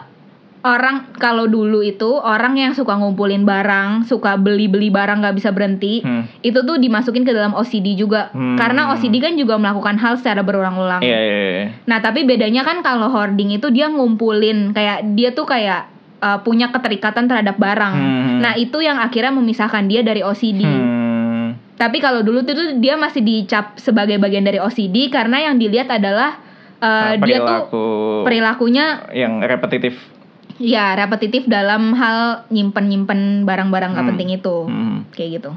orang 0.66 1.14
kalau 1.14 1.46
dulu 1.46 1.86
itu 1.86 2.18
orang 2.18 2.58
yang 2.58 2.72
suka 2.74 2.98
ngumpulin 2.98 3.46
barang, 3.46 4.10
suka 4.10 4.34
beli-beli 4.34 4.90
barang 4.90 5.22
nggak 5.22 5.36
bisa 5.38 5.54
berhenti, 5.54 6.02
Hmm. 6.02 6.26
itu 6.42 6.58
tuh 6.66 6.82
dimasukin 6.82 7.22
ke 7.22 7.30
dalam 7.30 7.54
OCD 7.54 7.94
juga. 7.94 8.34
Hmm. 8.34 8.58
Karena 8.58 8.90
OCD 8.90 9.22
kan 9.22 9.38
juga 9.38 9.54
melakukan 9.54 9.94
hal 10.02 10.18
secara 10.18 10.42
berulang-ulang. 10.42 10.98
Iya, 10.98 11.18
iya, 11.18 11.36
iya. 11.38 11.66
Nah, 11.86 12.02
tapi 12.02 12.26
bedanya 12.26 12.66
kan 12.66 12.82
kalau 12.82 13.06
hoarding 13.06 13.54
itu 13.54 13.70
dia 13.70 13.86
ngumpulin 13.86 14.74
kayak 14.74 15.14
dia 15.14 15.30
tuh 15.30 15.46
kayak 15.46 15.86
uh, 16.18 16.42
punya 16.42 16.74
keterikatan 16.74 17.30
terhadap 17.30 17.54
barang. 17.54 17.94
Hmm. 17.94 18.38
Nah, 18.42 18.58
itu 18.58 18.82
yang 18.82 18.98
akhirnya 18.98 19.30
memisahkan 19.30 19.86
dia 19.86 20.02
dari 20.02 20.26
OCD. 20.26 20.66
Hmm. 20.66 21.54
Tapi 21.78 22.02
kalau 22.02 22.26
dulu 22.26 22.42
tuh 22.42 22.74
dia 22.82 22.98
masih 22.98 23.22
dicap 23.22 23.78
sebagai 23.78 24.18
bagian 24.18 24.42
dari 24.42 24.58
OCD 24.58 25.14
karena 25.14 25.46
yang 25.46 25.62
dilihat 25.62 25.86
adalah 25.86 26.42
uh, 26.82 27.14
dia 27.22 27.38
tuh 27.38 27.46
perilaku 27.70 27.86
perilakunya 28.26 29.06
yang 29.14 29.38
repetitif. 29.38 30.17
Ya 30.58 30.98
repetitif 30.98 31.46
dalam 31.46 31.94
hal 31.94 32.44
nyimpen-nyimpen 32.50 33.46
barang-barang 33.46 33.94
nggak 33.94 34.04
Hmm. 34.04 34.12
penting 34.14 34.30
itu. 34.34 34.56
Hmm. 34.66 34.98
Kayak 35.14 35.30
gitu. 35.38 35.50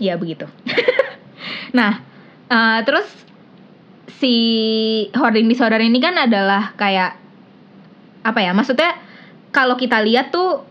Ya 0.00 0.14
begitu. 0.20 0.46
nah, 1.78 2.00
uh, 2.52 2.78
terus 2.84 3.08
si 4.20 4.34
hoarding 5.16 5.48
disorder 5.48 5.80
ini 5.80 5.98
kan 5.98 6.14
adalah 6.20 6.76
kayak 6.76 7.16
apa 8.22 8.38
ya? 8.38 8.52
Maksudnya 8.52 8.94
kalau 9.50 9.74
kita 9.80 10.00
lihat 10.04 10.30
tuh 10.30 10.64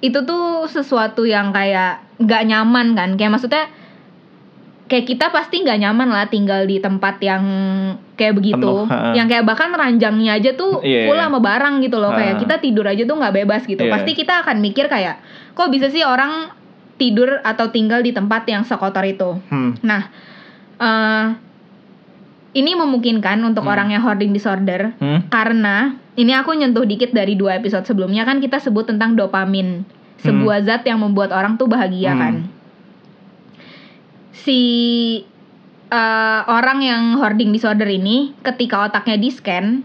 itu 0.00 0.16
tuh 0.24 0.64
sesuatu 0.68 1.28
yang 1.28 1.52
kayak 1.52 2.04
nggak 2.20 2.42
nyaman 2.46 2.92
kan? 2.96 3.16
Kayak 3.16 3.40
maksudnya 3.40 3.64
kayak 4.90 5.06
kita 5.06 5.30
pasti 5.30 5.62
nggak 5.62 5.78
nyaman 5.78 6.10
lah 6.10 6.26
tinggal 6.26 6.66
di 6.66 6.82
tempat 6.82 7.22
yang 7.22 7.44
kayak 8.18 8.34
begitu, 8.34 8.58
Penuh, 8.58 8.90
ha. 8.90 9.14
yang 9.14 9.30
kayak 9.30 9.46
bahkan 9.46 9.70
ranjangnya 9.70 10.34
aja 10.34 10.50
tuh 10.58 10.82
Iya, 10.82 11.06
full 11.06 11.14
iya. 11.14 11.30
sama 11.30 11.38
barang 11.38 11.78
gitu 11.80 12.02
loh. 12.02 12.10
Kayak 12.10 12.34
Ha. 12.36 12.40
kita 12.42 12.54
tidur 12.58 12.84
aja 12.84 13.02
tuh 13.06 13.14
nggak 13.14 13.34
bebas 13.38 13.62
gitu. 13.64 13.86
Iya. 13.86 13.92
Pasti 13.94 14.18
kita 14.18 14.42
akan 14.42 14.58
mikir 14.58 14.90
kayak 14.90 15.22
kok 15.54 15.70
bisa 15.70 15.86
sih 15.88 16.02
orang 16.02 16.50
tidur 16.98 17.38
atau 17.40 17.70
tinggal 17.70 18.02
di 18.02 18.10
tempat 18.10 18.44
yang 18.44 18.66
sekotor 18.66 19.06
itu. 19.06 19.38
Hmm. 19.48 19.78
Nah, 19.80 20.10
eh 20.76 21.26
ini 22.50 22.74
memungkinkan 22.74 23.38
untuk 23.46 23.62
Hmm. 23.62 23.72
orang 23.72 23.88
yang 23.94 24.02
hoarding 24.02 24.34
disorder 24.34 24.90
Hmm. 24.98 25.30
karena 25.30 25.94
ini 26.18 26.34
aku 26.34 26.50
nyentuh 26.52 26.82
dikit 26.82 27.14
dari 27.14 27.38
dua 27.38 27.56
episode 27.56 27.86
sebelumnya 27.86 28.26
kan 28.26 28.42
kita 28.42 28.58
sebut 28.58 28.90
tentang 28.90 29.14
dopamin, 29.14 29.86
sebuah 30.18 30.66
zat 30.66 30.82
yang 30.82 30.98
membuat 30.98 31.30
orang 31.30 31.54
tuh 31.54 31.70
bahagia 31.70 32.12
Hmm. 32.12 32.20
kan. 32.20 32.34
Si 34.40 34.60
eh, 35.90 36.40
orang 36.46 36.80
yang 36.80 37.02
hoarding 37.18 37.50
disorder 37.50 37.86
ini 37.86 38.32
ketika 38.40 38.88
otaknya 38.88 39.16
di 39.18 39.28
scan, 39.28 39.82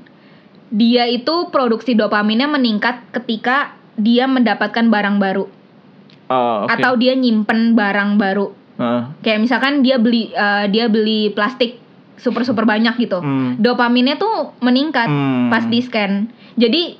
dia 0.69 1.05
itu 1.09 1.49
produksi 1.49 1.93
dopaminnya 1.93 2.47
meningkat 2.47 3.03
ketika 3.11 3.73
dia 3.95 4.27
mendapatkan 4.27 4.91
barang 4.91 5.17
baru 5.23 5.47
Oh, 6.25 6.65
oke. 6.65 6.73
atau 6.73 6.97
dia 6.97 7.13
nyimpen 7.13 7.77
barang 7.77 8.17
baru. 8.17 8.49
Heeh. 8.75 9.01
Kayak 9.23 9.39
misalkan 9.45 9.85
dia 9.85 10.01
beli 10.01 10.33
eh, 10.33 10.65
dia 10.73 10.89
beli 10.89 11.31
plastik 11.31 11.79
super 12.17 12.41
super 12.41 12.65
banyak 12.65 12.95
gitu. 12.97 13.19
Hmm. 13.21 13.59
Dopaminnya 13.59 14.15
tuh 14.17 14.55
meningkat 14.63 15.07
Hmm. 15.07 15.47
pas 15.53 15.63
di 15.67 15.79
scan. 15.83 16.31
Jadi 16.55 16.97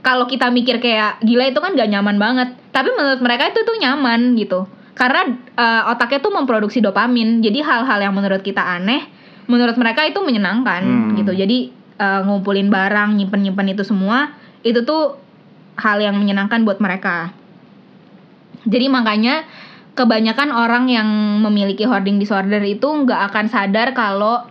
kalau 0.00 0.30
kita 0.30 0.54
mikir 0.54 0.78
kayak 0.78 1.18
gila 1.20 1.50
itu 1.50 1.58
kan 1.58 1.74
gak 1.74 1.90
nyaman 1.90 2.16
banget. 2.16 2.48
Tapi 2.70 2.94
menurut 2.94 3.18
mereka 3.18 3.50
itu 3.50 3.66
tuh 3.66 3.74
nyaman 3.76 4.38
gitu. 4.38 4.70
Karena 4.96 5.28
eh, 5.52 5.82
otaknya 5.86 6.18
tuh 6.18 6.32
memproduksi 6.32 6.80
dopamin. 6.80 7.44
Jadi 7.44 7.60
hal-hal 7.60 8.00
yang 8.00 8.16
menurut 8.16 8.40
kita 8.40 8.64
aneh, 8.64 9.04
menurut 9.44 9.76
mereka 9.76 10.02
itu 10.02 10.18
menyenangkan 10.18 10.82
Hmm. 10.82 11.14
gitu. 11.14 11.30
Jadi 11.30 11.58
eh, 11.96 12.20
ngumpulin 12.24 12.68
barang, 12.68 13.16
nyimpen-nyimpen 13.16 13.72
itu 13.72 13.80
semua, 13.80 14.32
itu 14.60 14.80
tuh 14.82 15.16
hal 15.76 15.96
yang 15.96 16.16
menyenangkan 16.16 16.64
buat 16.64 16.76
mereka. 16.76 17.32
Jadi 18.66 18.88
makanya 18.88 19.44
kebanyakan 19.92 20.52
orang 20.52 20.88
yang 20.88 21.08
memiliki 21.40 21.84
hoarding 21.84 22.16
disorder 22.16 22.60
itu 22.60 22.84
nggak 22.84 23.32
akan 23.32 23.46
sadar 23.48 23.92
kalau 23.92 24.44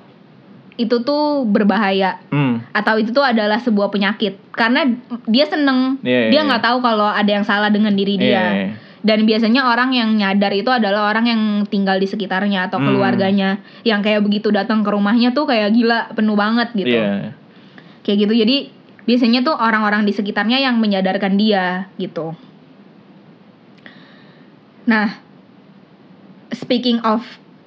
itu 0.76 1.00
tuh 1.02 1.46
berbahaya 1.46 2.20
Hmm. 2.34 2.60
atau 2.74 3.00
itu 3.00 3.14
tuh 3.14 3.24
adalah 3.24 3.62
sebuah 3.62 3.88
penyakit 3.88 4.36
karena 4.52 4.84
dia 5.24 5.48
seneng 5.48 6.02
Iya, 6.04 6.28
iya, 6.28 6.30
dia 6.34 6.42
iya. 6.42 6.48
nggak 6.50 6.64
tahu 6.66 6.78
kalau 6.82 7.08
ada 7.08 7.32
yang 7.32 7.48
salah 7.48 7.72
dengan 7.72 7.96
diri 7.96 8.20
dia 8.20 8.28
Iya, 8.28 8.44
iya. 8.52 8.70
Dan 9.06 9.22
biasanya 9.24 9.70
orang 9.70 9.94
yang 9.94 10.10
nyadar 10.18 10.50
itu 10.50 10.74
adalah 10.74 11.14
orang 11.14 11.30
yang 11.30 11.42
tinggal 11.70 12.02
di 12.02 12.10
sekitarnya 12.10 12.66
atau 12.68 12.82
Hmm. 12.82 12.90
keluarganya 12.90 13.62
yang 13.86 14.02
kayak 14.02 14.26
begitu 14.26 14.50
datang 14.50 14.82
ke 14.82 14.90
rumahnya 14.90 15.30
tuh 15.30 15.46
kayak 15.46 15.70
gila 15.72 16.10
penuh 16.18 16.34
banget 16.34 16.74
gitu 16.74 16.98
Iya. 16.98 17.38
kayak 18.02 18.18
gitu 18.26 18.34
jadi 18.34 18.56
biasanya 19.06 19.46
tuh 19.46 19.54
orang-orang 19.54 20.10
di 20.10 20.12
sekitarnya 20.12 20.58
yang 20.58 20.82
menyadarkan 20.82 21.38
dia 21.38 21.86
gitu 22.02 22.34
nah 24.86 25.22
speaking 26.50 26.98
of 27.02 27.22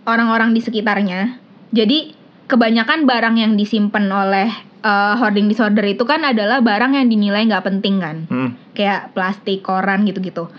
orang-orang 0.07 0.51
di 0.51 0.59
sekitarnya 0.59 1.39
jadi 1.71 2.15
kebanyakan 2.51 3.07
barang 3.07 3.37
yang 3.39 3.53
disimpan 3.55 4.11
oleh 4.11 4.51
eh, 4.79 5.15
hoarding 5.19 5.47
disorder 5.47 5.83
itu 5.85 6.03
kan 6.03 6.23
adalah 6.23 6.59
barang 6.59 6.95
yang 6.95 7.07
dinilai 7.07 7.47
nggak 7.47 7.67
penting 7.67 7.99
kan 7.99 8.17
Hmm. 8.27 8.51
kayak 8.75 9.15
plastik 9.15 9.63
koran 9.63 10.03
gitu-gitu 10.03 10.51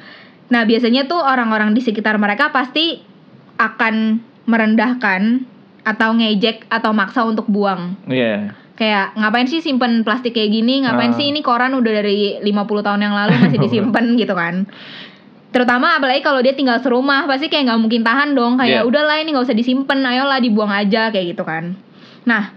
nah 0.50 0.62
biasanya 0.64 1.06
tuh 1.06 1.18
orang-orang 1.18 1.72
di 1.72 1.80
sekitar 1.80 2.18
mereka 2.18 2.50
pasti 2.50 3.02
akan 3.56 4.18
merendahkan 4.44 5.46
atau 5.82 6.10
ngejek 6.12 6.66
atau 6.68 6.92
maksa 6.92 7.24
untuk 7.24 7.46
buang 7.46 7.96
Iya. 8.06 8.54
kayak 8.74 9.14
ngapain 9.14 9.46
sih 9.46 9.60
simpen 9.60 10.02
plastik 10.02 10.32
kayak 10.32 10.50
gini 10.52 10.82
ngapain 10.82 11.12
Ah. 11.12 11.18
sih 11.18 11.28
ini 11.28 11.40
koran 11.40 11.74
udah 11.74 11.94
dari 11.94 12.40
50 12.40 12.46
tahun 12.82 13.02
yang 13.02 13.14
lalu 13.14 13.34
masih 13.40 13.60
disimpan 13.60 14.06
gitu 14.22 14.34
kan 14.34 14.66
terutama 15.50 15.98
apalagi 15.98 16.22
kalau 16.22 16.40
dia 16.40 16.54
tinggal 16.54 16.78
serumah 16.78 17.26
pasti 17.26 17.50
kayak 17.50 17.68
nggak 17.68 17.80
mungkin 17.80 18.02
tahan 18.02 18.34
dong 18.34 18.56
kayak 18.56 18.82
Iya. 18.82 18.88
udahlah 18.88 19.18
ini 19.18 19.34
nggak 19.34 19.46
usah 19.46 19.58
disimpan 19.58 20.00
ayolah 20.00 20.38
dibuang 20.38 20.70
aja 20.70 21.10
kayak 21.10 21.34
gitu 21.34 21.44
kan 21.44 21.74
nah 22.24 22.54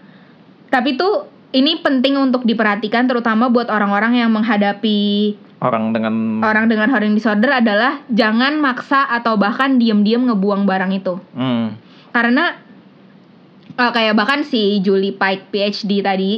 tapi 0.68 0.94
tuh 0.94 1.24
ini 1.52 1.76
penting 1.78 2.16
untuk 2.16 2.44
diperhatikan 2.44 3.04
terutama 3.04 3.48
buat 3.48 3.68
orang-orang 3.68 4.16
yang 4.16 4.32
menghadapi 4.32 5.36
Orang 5.62 5.94
dengan 5.94 6.42
orang 6.42 6.66
dengan 6.66 6.90
hoarding 6.90 7.14
disorder 7.14 7.54
adalah 7.54 8.02
jangan 8.10 8.58
maksa 8.58 9.06
atau 9.06 9.38
bahkan 9.38 9.78
diam-diam 9.78 10.26
ngebuang 10.26 10.66
barang 10.66 10.90
itu 10.92 11.22
Hmm. 11.32 11.78
karena 12.10 12.58
uh, 13.72 13.90
kayak 13.90 14.18
bahkan 14.18 14.42
si 14.42 14.82
Julie 14.82 15.14
Pike 15.14 15.48
PhD 15.48 16.02
tadi 16.02 16.32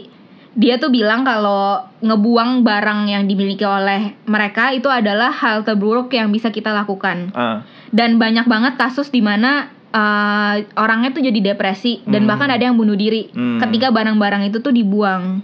dia 0.55 0.79
tuh 0.79 0.87
bilang 0.87 1.27
kalau 1.27 1.83
ngebuang 1.99 2.63
barang 2.63 3.11
yang 3.11 3.25
dimiliki 3.25 3.67
oleh 3.67 4.15
mereka 4.23 4.71
itu 4.71 4.87
adalah 4.87 5.33
hal 5.33 5.67
terburuk 5.67 6.13
yang 6.13 6.31
bisa 6.31 6.53
kita 6.53 6.71
lakukan 6.71 7.33
Ah. 7.33 7.65
dan 7.91 8.21
banyak 8.21 8.45
banget 8.45 8.77
kasus 8.77 9.09
di 9.09 9.19
mana 9.19 9.67
uh, 9.91 10.55
orangnya 10.77 11.11
tuh 11.11 11.23
jadi 11.23 11.55
depresi 11.55 12.05
dan 12.05 12.23
Hmm. 12.23 12.31
bahkan 12.31 12.53
ada 12.53 12.61
yang 12.61 12.77
bunuh 12.77 12.95
diri 12.95 13.33
Hmm. 13.33 13.59
ketika 13.59 13.89
barang-barang 13.89 14.53
itu 14.53 14.61
tuh 14.61 14.71
dibuang 14.71 15.43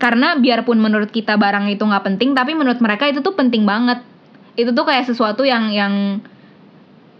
karena 0.00 0.34
biarpun 0.34 0.80
menurut 0.80 1.12
kita 1.12 1.36
barang 1.36 1.68
itu 1.68 1.84
nggak 1.84 2.04
penting 2.08 2.32
tapi 2.32 2.56
menurut 2.56 2.80
mereka 2.80 3.04
itu 3.04 3.20
tuh 3.20 3.36
penting 3.36 3.62
banget 3.62 4.00
itu 4.56 4.72
tuh 4.72 4.82
kayak 4.82 5.04
sesuatu 5.04 5.44
yang 5.44 5.68
yang 5.70 6.18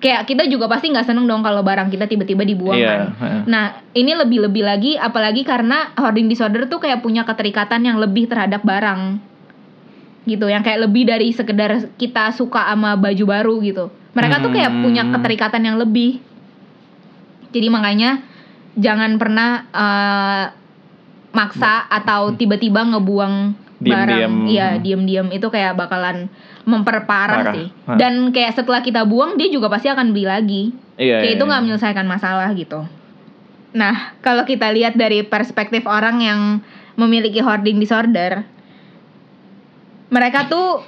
kayak 0.00 0.24
kita 0.24 0.48
juga 0.48 0.64
pasti 0.64 0.88
nggak 0.88 1.04
seneng 1.04 1.28
dong 1.28 1.44
kalau 1.44 1.60
barang 1.60 1.92
kita 1.92 2.08
tiba-tiba 2.08 2.40
dibuang 2.42 2.80
Iya. 2.80 2.88
kan 2.88 3.00
heeh. 3.20 3.40
nah 3.44 3.64
ini 3.92 4.16
lebih-lebih 4.16 4.64
lagi 4.64 4.92
apalagi 4.96 5.44
karena 5.44 5.92
hoarding 5.94 6.24
disorder 6.26 6.64
tuh 6.66 6.80
kayak 6.80 7.04
punya 7.04 7.22
keterikatan 7.22 7.84
yang 7.84 8.00
lebih 8.00 8.24
terhadap 8.24 8.64
barang 8.64 9.20
gitu 10.24 10.48
yang 10.48 10.64
kayak 10.64 10.88
lebih 10.88 11.04
dari 11.04 11.32
sekedar 11.32 11.92
kita 11.96 12.32
suka 12.32 12.64
sama 12.64 12.96
baju 12.96 13.24
baru 13.28 13.54
gitu 13.60 13.84
mereka 14.12 14.40
tuh 14.40 14.50
kayak 14.50 14.72
Hmm. 14.72 14.82
punya 14.82 15.02
keterikatan 15.04 15.62
yang 15.64 15.76
lebih 15.76 16.20
jadi 17.52 17.68
makanya 17.68 18.24
jangan 18.74 19.20
pernah 19.20 19.50
eh, 19.68 20.44
maksa 21.30 21.86
atau 21.86 22.34
tiba-tiba 22.34 22.82
ngebuang 22.90 23.34
barang 23.80 24.20
Diam-diam. 24.20 24.34
iya 24.50 24.68
diam-diam 24.76 25.32
itu 25.32 25.48
kayak 25.48 25.72
bakalan 25.72 26.28
memperparah 26.68 27.40
Parah. 27.48 27.54
sih 27.56 27.66
Hah. 27.88 27.96
dan 27.96 28.28
kayak 28.28 28.52
setelah 28.52 28.84
kita 28.84 29.08
buang 29.08 29.40
dia 29.40 29.48
juga 29.48 29.72
pasti 29.72 29.88
akan 29.88 30.12
beli 30.12 30.26
lagi 30.28 30.62
Iya. 31.00 31.24
kayak 31.24 31.32
iya, 31.32 31.36
itu 31.40 31.44
nggak 31.48 31.60
iya. 31.60 31.64
menyelesaikan 31.64 32.04
masalah 32.04 32.52
gitu. 32.52 32.84
Nah, 33.72 34.12
kalau 34.20 34.44
kita 34.44 34.68
lihat 34.68 35.00
dari 35.00 35.24
perspektif 35.24 35.88
orang 35.88 36.20
yang 36.20 36.40
memiliki 37.00 37.40
hoarding 37.40 37.80
disorder, 37.80 38.44
mereka 40.12 40.44
tuh 40.52 40.84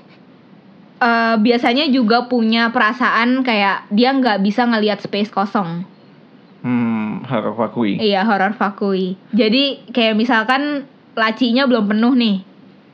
eh, 1.00 1.37
biasanya 1.40 1.88
juga 1.88 2.28
punya 2.28 2.68
perasaan 2.70 3.40
kayak 3.40 3.88
dia 3.88 4.12
nggak 4.12 4.44
bisa 4.44 4.68
ngelihat 4.68 5.00
space 5.00 5.33
kosong. 5.33 5.88
Hmm, 6.61 7.01
harus 7.25 7.57
akui. 7.57 8.01
Iya, 8.01 8.25
horror 8.25 8.55
vakui. 8.55 9.14
Jadi 9.31 9.88
kayak 9.90 10.14
misalkan 10.14 10.88
lacinya 11.12 11.68
belum 11.68 11.88
penuh 11.88 12.14
nih. 12.16 12.37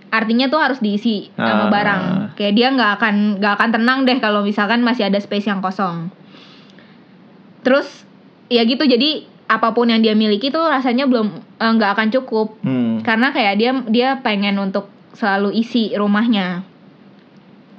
Artinya 0.09 0.49
tuh 0.49 0.59
harus 0.59 0.81
diisi 0.81 1.29
sama 1.37 1.69
Ah. 1.69 1.71
barang. 1.71 2.03
Kayak 2.35 2.55
dia 2.57 2.69
nggak 2.73 2.91
akan 2.97 3.15
nggak 3.39 3.55
akan 3.55 3.71
tenang 3.71 3.99
deh 4.03 4.19
kalau 4.19 4.41
misalkan 4.41 4.81
masih 4.81 5.07
ada 5.07 5.21
space 5.21 5.47
yang 5.47 5.61
kosong. 5.61 6.09
Terus 7.61 7.87
ya 8.49 8.65
gitu 8.65 8.83
jadi 8.83 9.29
apa 9.49 9.73
pun 9.73 9.89
yang 9.89 10.01
dia 10.01 10.13
miliki 10.13 10.49
tuh 10.49 10.65
rasanya 10.65 11.05
belum 11.05 11.29
eh, 11.59 11.73
nggak 11.73 11.91
akan 11.97 12.09
cukup 12.13 12.57
Hmm. 12.65 13.01
karena 13.01 13.33
kayak 13.33 13.55
dia 13.57 13.73
dia 13.89 14.09
pengen 14.21 14.57
untuk 14.57 14.89
selalu 15.13 15.53
isi 15.55 15.93
rumahnya. 15.93 16.65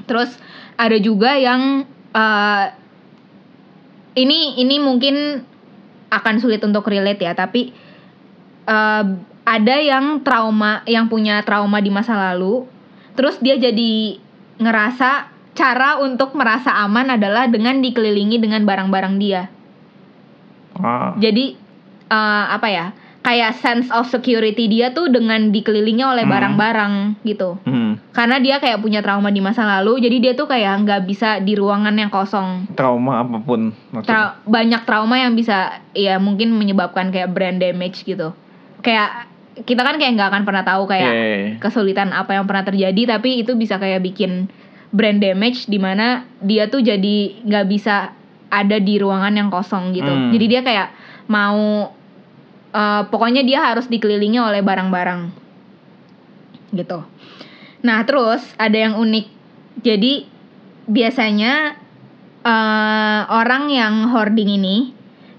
Terus 0.05 0.29
ada 0.75 0.97
juga 0.97 1.33
yang 1.33 1.85
eh, 2.09 2.65
ini 4.15 4.57
ini 4.57 4.75
mungkin 4.77 5.45
akan 6.09 6.35
sulit 6.41 6.61
untuk 6.65 6.85
relate 6.89 7.21
ya, 7.21 7.33
tapi 7.37 7.73
eh, 8.65 9.05
ada 9.45 9.75
yang 9.81 10.21
trauma 10.21 10.85
yang 10.85 11.09
punya 11.09 11.41
trauma 11.41 11.81
di 11.81 11.89
masa 11.89 12.13
lalu, 12.13 12.69
terus 13.17 13.41
dia 13.41 13.57
jadi 13.57 14.21
ngerasa 14.59 15.31
cara 15.57 15.97
untuk 16.03 16.37
merasa 16.37 16.75
aman 16.85 17.17
adalah 17.17 17.49
dengan 17.49 17.81
dikelilingi 17.81 18.37
dengan 18.37 18.61
barang-barang 18.67 19.15
dia. 19.17 19.49
Ah. 20.77 21.17
Jadi 21.17 21.55
eh, 22.09 22.45
apa 22.49 22.67
ya? 22.69 22.87
Kayak 23.19 23.59
sense 23.59 23.91
of 23.91 24.07
security 24.07 24.71
dia 24.71 24.95
tuh 24.95 25.11
dengan 25.11 25.51
dikelilingi 25.51 26.01
oleh 26.01 26.23
Hmm. 26.23 26.31
barang-barang 26.31 26.93
gitu. 27.21 27.59
Hmm. 27.67 27.99
Karena 28.15 28.39
dia 28.39 28.57
kayak 28.57 28.79
punya 28.79 29.03
trauma 29.03 29.27
di 29.27 29.43
masa 29.43 29.67
lalu, 29.67 29.99
jadi 29.99 30.17
dia 30.19 30.33
tuh 30.33 30.47
kayak 30.47 30.87
nggak 30.87 31.01
bisa 31.03 31.37
di 31.37 31.53
ruangan 31.53 31.93
yang 31.93 32.07
kosong. 32.07 32.71
Trauma 32.73 33.19
apa 33.21 33.37
pun. 33.43 33.75
Tra- 34.07 34.39
banyak 34.47 34.87
trauma 34.87 35.19
yang 35.19 35.35
bisa 35.35 35.83
ya 35.91 36.15
mungkin 36.15 36.55
menyebabkan 36.55 37.11
kayak 37.11 37.29
brain 37.29 37.59
damage 37.59 38.07
gitu. 38.07 38.31
Kayak 38.79 39.27
kita 39.67 39.83
kan 39.83 39.99
kayak 39.99 40.15
nggak 40.15 40.29
akan 40.31 40.43
pernah 40.47 40.63
tahu 40.63 40.87
kayak 40.87 41.11
Iya, 41.11 41.19
iya, 41.19 41.35
iya. 41.35 41.49
kesulitan 41.59 42.15
apa 42.15 42.39
yang 42.39 42.47
pernah 42.47 42.63
terjadi, 42.63 43.19
tapi 43.19 43.43
itu 43.43 43.59
bisa 43.59 43.75
kayak 43.75 43.99
bikin 43.99 44.47
brain 44.89 45.19
damage 45.19 45.67
di 45.67 45.75
mana 45.75 46.23
dia 46.39 46.71
tuh 46.71 46.79
jadi 46.79 47.43
nggak 47.43 47.65
bisa 47.67 48.15
ada 48.47 48.77
di 48.79 48.95
ruangan 48.95 49.35
yang 49.35 49.51
kosong 49.51 49.91
gitu. 49.91 50.07
Hmm. 50.07 50.31
Jadi 50.31 50.45
dia 50.47 50.61
kayak 50.63 50.87
mau 51.27 51.91
eh, 52.73 53.01
pokoknya 53.07 53.41
dia 53.45 53.65
harus 53.65 53.87
dikelilingi 53.87 54.39
oleh 54.39 54.61
barang-barang 54.61 55.21
gitu. 56.73 57.01
Nah 57.85 57.99
terus 58.05 58.43
ada 58.59 58.77
yang 58.77 58.97
unik. 58.97 59.25
Jadi 59.81 60.27
biasanya 60.89 61.77
eh, 62.43 63.21
orang 63.29 63.73
yang 63.73 64.09
hoarding 64.11 64.49
ini 64.59 64.77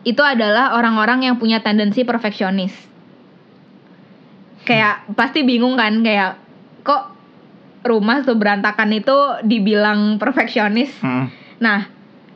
itu 0.01 0.23
adalah 0.25 0.77
orang-orang 0.81 1.29
yang 1.29 1.37
punya 1.37 1.61
tendensi 1.61 2.05
perfeksionis. 2.09 2.73
Kayak 4.65 5.09
pasti 5.17 5.45
bingung 5.45 5.77
kan 5.77 6.01
kayak 6.01 6.41
kok 6.85 7.21
rumah 7.85 8.21
tuh 8.25 8.37
berantakan 8.37 8.93
itu 8.93 9.17
dibilang 9.45 10.21
perfeksionis. 10.21 10.93
Hmm. 11.01 11.33
Nah, 11.61 11.89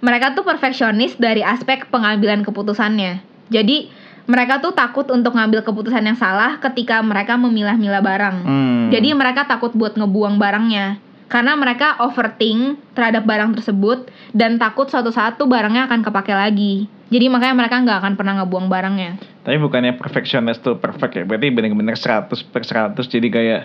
mereka 0.04 0.36
tuh 0.36 0.44
perfeksionis 0.44 1.16
dari 1.16 1.44
aspek 1.44 1.88
pengambilan 1.88 2.44
keputusannya. 2.44 3.20
Jadi, 3.52 3.88
mereka 4.24 4.60
tuh 4.60 4.72
takut 4.72 5.04
untuk 5.12 5.36
ngambil 5.36 5.60
keputusan 5.60 6.00
yang 6.00 6.16
salah 6.16 6.56
ketika 6.60 7.00
mereka 7.04 7.36
memilah-milah 7.36 8.00
barang. 8.00 8.36
Hmm. 8.44 8.84
Jadi, 8.88 9.12
mereka 9.12 9.44
takut 9.44 9.76
buat 9.76 9.96
ngebuang 9.96 10.40
barangnya. 10.40 11.00
Karena 11.24 11.56
mereka 11.56 11.98
overthink 12.04 12.78
terhadap 12.94 13.24
barang 13.26 13.56
tersebut 13.58 14.06
dan 14.36 14.60
takut 14.60 14.86
suatu 14.86 15.10
saat 15.10 15.34
tuh 15.34 15.48
barangnya 15.48 15.88
akan 15.90 16.04
kepake 16.04 16.30
lagi. 16.30 16.86
Jadi 17.10 17.26
makanya 17.32 17.54
mereka 17.58 17.80
nggak 17.80 17.98
akan 18.00 18.12
pernah 18.14 18.34
ngebuang 18.42 18.68
barangnya. 18.70 19.10
Tapi 19.42 19.56
bukannya 19.58 19.96
perfectionist 19.98 20.62
tuh 20.62 20.78
perfect 20.78 21.16
ya. 21.16 21.24
Berarti 21.26 21.50
bener-bener 21.50 21.96
100 21.96 22.28
per 22.44 22.62
100 22.62 22.96
jadi 23.08 23.28
kayak 23.32 23.62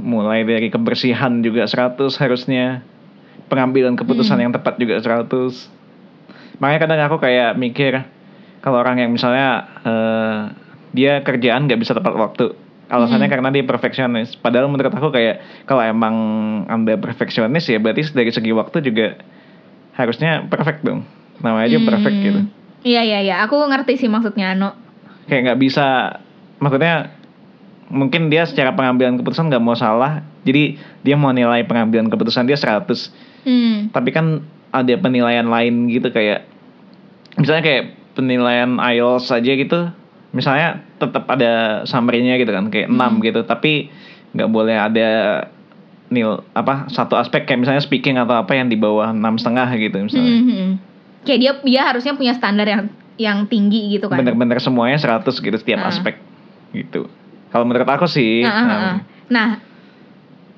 mulai 0.00 0.42
dari 0.42 0.72
kebersihan 0.72 1.44
juga 1.44 1.68
100 1.68 2.18
harusnya. 2.18 2.82
Pengambilan 3.52 3.94
keputusan 3.94 4.40
Hmm. 4.40 4.44
yang 4.48 4.52
tepat 4.56 4.80
juga 4.80 4.96
100. 4.98 5.68
Makanya 6.56 6.78
kadang 6.88 7.00
aku 7.04 7.18
kayak 7.20 7.52
mikir 7.60 8.00
kalau 8.62 8.78
orang 8.78 8.96
yang 8.96 9.10
misalnya 9.10 9.66
eh, 9.82 10.38
dia 10.92 11.20
kerjaan 11.20 11.66
nggak 11.66 11.80
bisa 11.80 11.92
tepat 11.92 12.14
waktu. 12.14 12.54
Alasannya 12.86 13.24
Hmm. 13.24 13.32
karena 13.32 13.48
dia 13.50 13.64
perfeksionis. 13.64 14.36
Padahal 14.36 14.68
menurut 14.68 14.92
aku 14.92 15.08
kayak 15.10 15.40
kalau 15.64 15.80
emang 15.80 16.14
Anda 16.68 16.94
perfeksionis 16.94 17.64
ya 17.64 17.80
berarti 17.80 18.12
dari 18.12 18.28
segi 18.28 18.52
waktu 18.52 18.84
juga 18.84 19.16
harusnya 19.92 20.44
perfect 20.46 20.84
dong. 20.84 21.04
Namanya 21.40 21.66
aja 21.66 21.78
perfect 21.80 22.14
Hmm. 22.14 22.24
gitu. 22.24 22.40
Iya 22.82 23.00
iya 23.00 23.18
iya, 23.22 23.34
aku 23.40 23.56
ngerti 23.62 23.94
sih 23.96 24.08
maksudnya 24.08 24.52
Ano. 24.52 24.74
kayak 25.22 25.42
nggak 25.46 25.60
bisa 25.60 26.18
maksudnya 26.58 27.14
mungkin 27.86 28.26
dia 28.26 28.42
secara 28.42 28.72
pengambilan 28.72 29.14
keputusan 29.14 29.46
nggak 29.46 29.62
mau 29.62 29.72
salah 29.72 30.18
jadi 30.42 30.74
dia 31.00 31.14
mau 31.14 31.30
nilai 31.30 31.62
pengambilan 31.62 32.10
keputusan 32.10 32.42
dia 32.42 32.58
100 32.58 33.14
Hmm. 33.46 33.86
tapi 33.90 34.10
kan 34.10 34.42
ada 34.70 34.94
penilaian 34.98 35.46
lain 35.46 35.86
gitu 35.86 36.10
kayak 36.10 36.42
misalnya 37.38 37.62
kayak 37.62 37.84
penilaian 38.12 38.76
IELTS 38.76 39.28
aja 39.28 39.52
gitu 39.52 39.88
misalnya 40.30 40.80
tetap 40.96 41.28
ada 41.28 41.84
summary-nya 41.84 42.36
gitu 42.36 42.50
kan 42.50 42.68
kayak 42.68 42.88
6 42.88 42.96
Hmm. 42.96 43.20
gitu 43.20 43.40
tapi 43.42 43.92
nggak 44.32 44.48
boleh 44.48 44.76
ada 44.76 45.08
nil 46.08 46.40
apa 46.52 46.88
satu 46.88 47.16
aspek 47.16 47.44
kayak 47.44 47.60
misalnya 47.60 47.80
speaking 47.80 48.16
atau 48.16 48.36
apa 48.36 48.52
yang 48.52 48.66
di 48.66 48.76
bawah 48.76 49.10
enam 49.10 49.36
setengah 49.36 49.68
gitu 49.74 49.96
misalnya 49.98 50.28
Hmm, 50.30 50.42
hmm, 50.42 50.52
hmm. 50.54 50.72
Kayak 51.22 51.38
dia 51.38 51.52
dia 51.62 51.82
harusnya 51.84 52.12
punya 52.12 52.32
standar 52.32 52.64
yang 52.64 52.82
yang 53.14 53.38
tinggi 53.44 53.92
gitu 53.92 54.08
kan. 54.08 54.18
bener-bener 54.18 54.56
semuanya 54.58 54.96
100 54.96 55.28
gitu 55.36 55.54
setiap 55.54 55.78
Ah. 55.78 55.88
aspek 55.88 56.16
gitu 56.72 57.06
kalau 57.48 57.64
menurut 57.64 57.86
aku 57.86 58.04
sih 58.06 58.40
Ah, 58.40 58.48
ah, 58.48 58.56
ah, 58.58 58.64
um, 58.64 58.82
ah. 58.82 58.96
Nah, 59.28 59.48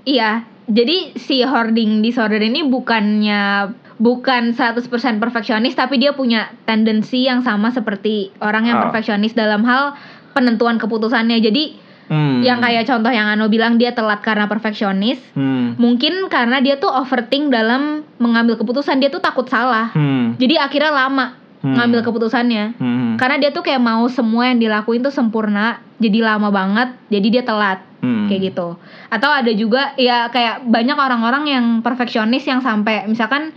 iya. 0.05 0.47
Jadi 0.65 1.13
si 1.21 1.45
hoarding 1.45 2.01
disorder 2.01 2.41
ini 2.41 2.65
bukannya 2.65 3.69
bukan 3.95 4.57
100% 4.57 5.23
perfeksionis 5.23 5.79
tapi 5.79 6.03
dia 6.03 6.17
punya 6.17 6.51
tendensi 6.67 7.29
yang 7.29 7.47
sama 7.47 7.71
seperti 7.71 8.35
orang 8.43 8.67
yang 8.67 8.81
Ah. 8.81 8.83
perfeksionis 8.89 9.37
dalam 9.37 9.63
hal 9.63 9.95
penentuan 10.35 10.83
keputusannya. 10.83 11.39
Jadi 11.39 11.79
hmm, 12.11 12.43
yang 12.43 12.59
kayak 12.59 12.91
contoh 12.91 13.13
yang 13.13 13.31
Ano 13.31 13.47
bilang 13.47 13.79
dia 13.79 13.95
telat 13.95 14.25
karena 14.25 14.51
perfeksionis, 14.51 15.21
hmm, 15.37 15.79
mungkin 15.79 16.27
karena 16.27 16.59
dia 16.59 16.81
tuh 16.81 16.91
overthink 16.91 17.55
dalam 17.55 18.03
mengambil 18.19 18.59
keputusan, 18.59 18.99
dia 18.99 19.13
tuh 19.13 19.23
takut 19.23 19.47
salah. 19.47 19.95
hmm, 19.95 20.41
Jadi 20.43 20.59
akhirnya 20.59 20.91
lama 20.91 21.27
hmm, 21.63 21.75
ngambil 21.77 22.01
keputusannya. 22.03 22.65
hmm, 22.81 23.11
Karena 23.21 23.37
dia 23.39 23.51
tuh 23.55 23.63
kayak 23.63 23.81
mau 23.81 24.05
semua 24.11 24.51
yang 24.51 24.59
dilakuin 24.59 25.07
tuh 25.07 25.15
sempurna, 25.15 25.79
jadi 26.03 26.25
lama 26.35 26.51
banget, 26.51 26.89
jadi 27.15 27.27
dia 27.31 27.43
telat 27.47 27.79
hmm. 28.05 28.29
kayak 28.29 28.53
gitu. 28.53 28.77
Atau 29.09 29.31
ada 29.33 29.49
juga 29.57 29.97
ya 29.97 30.29
kayak 30.29 30.69
banyak 30.69 30.97
orang-orang 31.01 31.45
yang 31.49 31.67
perfeksionis 31.81 32.45
yang 32.45 32.61
sampai 32.61 33.09
misalkan 33.09 33.57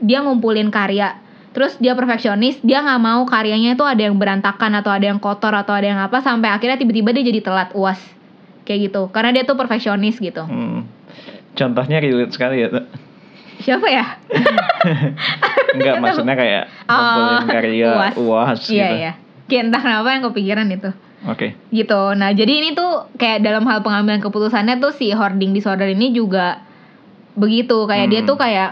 dia 0.00 0.24
ngumpulin 0.24 0.72
karya, 0.72 1.20
terus 1.52 1.76
dia 1.78 1.92
perfeksionis, 1.92 2.58
dia 2.64 2.80
nggak 2.80 3.00
mau 3.04 3.22
karyanya 3.28 3.76
itu 3.76 3.84
ada 3.84 4.02
yang 4.08 4.16
berantakan 4.16 4.80
atau 4.80 4.90
ada 4.90 5.06
yang 5.06 5.20
kotor 5.20 5.52
atau 5.52 5.76
ada 5.76 5.86
yang 5.86 6.00
apa 6.00 6.24
sampai 6.24 6.50
akhirnya 6.50 6.80
tiba-tiba 6.80 7.12
dia 7.12 7.22
jadi 7.28 7.40
telat 7.44 7.70
uas 7.76 8.00
kayak 8.64 8.90
gitu. 8.90 9.12
Karena 9.12 9.30
dia 9.36 9.44
tuh 9.44 9.54
perfeksionis 9.54 10.18
gitu. 10.18 10.42
Hmm. 10.42 10.88
Contohnya 11.52 12.00
relate 12.00 12.32
sekali 12.32 12.64
ya. 12.64 12.68
Tuh. 12.72 12.86
Siapa 13.62 13.86
ya? 13.86 14.18
Enggak 15.78 15.94
maksudnya 16.02 16.34
kayak 16.34 16.62
Oh, 16.90 16.96
ngumpulin 16.98 17.46
karya 17.46 17.90
UAS. 17.94 18.14
UAS, 18.18 18.60
Iya 18.66 18.86
gitu. 18.88 18.96
iya. 18.98 19.12
Kayak 19.46 19.62
entah 19.68 19.82
kenapa 19.84 20.08
yang 20.10 20.22
kepikiran 20.26 20.66
itu. 20.72 20.90
Oke. 21.24 21.54
gitu. 21.68 22.02
Nah, 22.12 22.30
jadi 22.30 22.50
ini 22.52 22.70
tuh 22.72 23.06
kayak 23.14 23.40
dalam 23.40 23.62
hal 23.64 23.78
pengambilan 23.80 24.18
keputusannya 24.18 24.76
tuh 24.76 24.90
si 24.90 25.10
hoarding 25.10 25.50
disorder 25.50 25.86
ini 25.86 26.10
juga 26.10 26.58
begitu. 27.32 27.86
Kayak 27.86 28.06
dia 28.08 28.20
Hmm. 28.20 28.28
tuh 28.28 28.36
kayak 28.36 28.70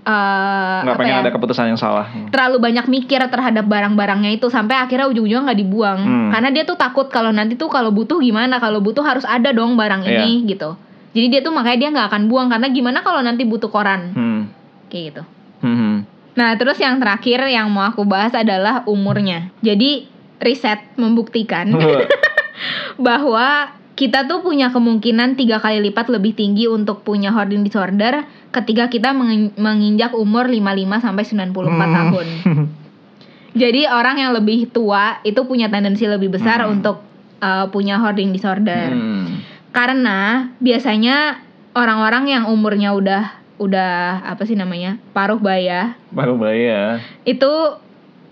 eh 0.00 0.78
Nggak 0.80 0.96
pengen 0.96 1.12
ya? 1.12 1.20
ada 1.20 1.30
keputusan 1.30 1.66
yang 1.66 1.76
salah. 1.76 2.08
terlalu 2.30 2.56
banyak 2.58 2.88
mikir 2.88 3.20
terhadap 3.22 3.62
barang-barangnya 3.62 4.32
itu 4.32 4.48
sampai 4.48 4.72
akhirnya 4.74 5.04
ujung-ujungnya 5.06 5.44
nggak 5.46 5.60
dibuang. 5.60 5.98
Hmm. 6.00 6.28
Karena 6.30 6.48
dia 6.48 6.64
tuh 6.64 6.74
takut 6.74 7.06
kalau 7.06 7.28
nanti 7.30 7.54
tuh 7.54 7.68
kalau 7.68 7.92
butuh 7.92 8.16
gimana? 8.16 8.56
Kalau 8.56 8.80
butuh 8.80 9.04
harus 9.04 9.22
ada 9.22 9.52
dong 9.52 9.76
barang 9.76 10.00
Iya. 10.00 10.24
ini 10.24 10.48
gitu. 10.48 10.72
Jadi 11.10 11.26
dia 11.28 11.40
tuh 11.40 11.52
makanya 11.52 11.78
dia 11.78 11.88
nggak 11.92 12.06
akan 12.08 12.22
buang 12.26 12.48
karena 12.48 12.70
gimana 12.70 12.98
kalau 13.00 13.20
nanti 13.20 13.44
butuh 13.44 13.68
koran 13.68 14.00
Hmm. 14.10 14.42
kayak 14.88 15.04
gitu. 15.12 15.22
Hmm. 15.60 15.76
hmm. 15.76 15.96
Nah, 16.30 16.56
terus 16.56 16.78
yang 16.78 16.96
terakhir 16.96 17.44
yang 17.44 17.68
mau 17.68 17.84
aku 17.84 18.00
bahas 18.02 18.32
adalah 18.32 18.80
umurnya. 18.86 19.52
Jadi 19.60 20.08
riset 20.40 20.80
membuktikan 20.96 21.68
bahwa 22.98 23.70
kita 23.94 24.24
tuh 24.24 24.40
punya 24.40 24.72
kemungkinan 24.72 25.36
tiga 25.36 25.60
kali 25.60 25.80
lipat 25.82 26.08
lebih 26.08 26.32
tinggi 26.32 26.64
untuk 26.64 27.04
punya 27.04 27.28
hoarding 27.30 27.60
disorder 27.60 28.24
ketika 28.48 28.88
kita 28.88 29.12
mengi- 29.12 29.52
menginjak 29.54 30.16
umur 30.16 30.48
55 30.48 30.64
sampai 30.98 31.24
94 31.24 31.52
Hmm. 31.68 31.94
tahun. 31.94 32.26
Jadi 33.60 33.82
orang 33.84 34.16
yang 34.16 34.32
lebih 34.32 34.70
tua 34.70 35.18
itu 35.20 35.42
punya 35.42 35.66
tendensi 35.66 36.06
lebih 36.06 36.30
besar 36.30 36.62
Hmm. 36.62 36.78
untuk 36.78 37.02
uh, 37.38 37.66
punya 37.68 37.98
hoarding 37.98 38.30
disorder. 38.30 38.88
Hmm. 38.88 39.42
Karena 39.70 40.48
biasanya 40.56 41.44
orang-orang 41.72 42.24
yang 42.26 42.44
umurnya 42.46 42.94
udah 42.94 43.24
udah 43.60 44.24
apa 44.24 44.42
sih 44.42 44.56
namanya? 44.56 44.96
paruh 45.12 45.36
baya 45.36 45.92
Baru 46.08 46.34
bayar. 46.34 47.04
itu 47.22 47.52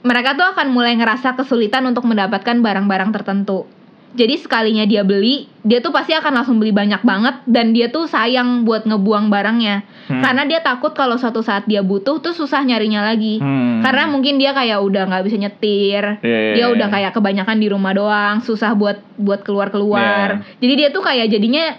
mereka 0.02 0.38
tuh 0.38 0.46
akan 0.54 0.70
mulai 0.70 0.94
ngerasa 0.94 1.34
kesulitan 1.34 1.86
untuk 1.86 2.06
mendapatkan 2.06 2.58
barang-barang 2.58 3.10
tertentu. 3.14 3.66
Jadi 4.08 4.40
sekalinya 4.40 4.88
dia 4.88 5.04
beli, 5.04 5.52
dia 5.60 5.84
tuh 5.84 5.92
pasti 5.92 6.16
akan 6.16 6.40
langsung 6.40 6.56
beli 6.56 6.72
banyak 6.72 7.04
banget 7.04 7.44
dan 7.44 7.76
dia 7.76 7.92
tuh 7.92 8.08
sayang 8.08 8.64
buat 8.64 8.88
ngebuang 8.88 9.28
barangnya. 9.28 9.84
Hmm. 10.08 10.24
Karena 10.24 10.48
dia 10.48 10.64
takut 10.64 10.96
kalau 10.96 11.20
suatu 11.20 11.44
saat 11.44 11.68
dia 11.68 11.84
butuh 11.84 12.16
tuh 12.24 12.32
susah 12.32 12.64
nyarinya 12.64 13.04
lagi. 13.04 13.36
Hmm. 13.36 13.84
Karena 13.84 14.08
mungkin 14.08 14.40
dia 14.40 14.56
kayak 14.56 14.80
udah 14.80 15.12
nggak 15.12 15.24
bisa 15.28 15.36
nyetir. 15.36 16.24
Iya, 16.24 16.38
iya, 16.40 16.52
Dia 16.56 16.66
iya. 16.66 16.72
udah 16.72 16.88
kayak 16.88 17.12
kebanyakan 17.12 17.56
di 17.60 17.68
rumah 17.68 17.92
doang, 17.92 18.40
susah 18.40 18.72
buat 18.72 18.96
buat 19.20 19.44
keluar-keluar. 19.44 20.40
Iya. 20.40 20.56
Jadi 20.56 20.72
dia 20.72 20.88
tuh 20.88 21.04
kayak 21.04 21.28
jadinya 21.28 21.76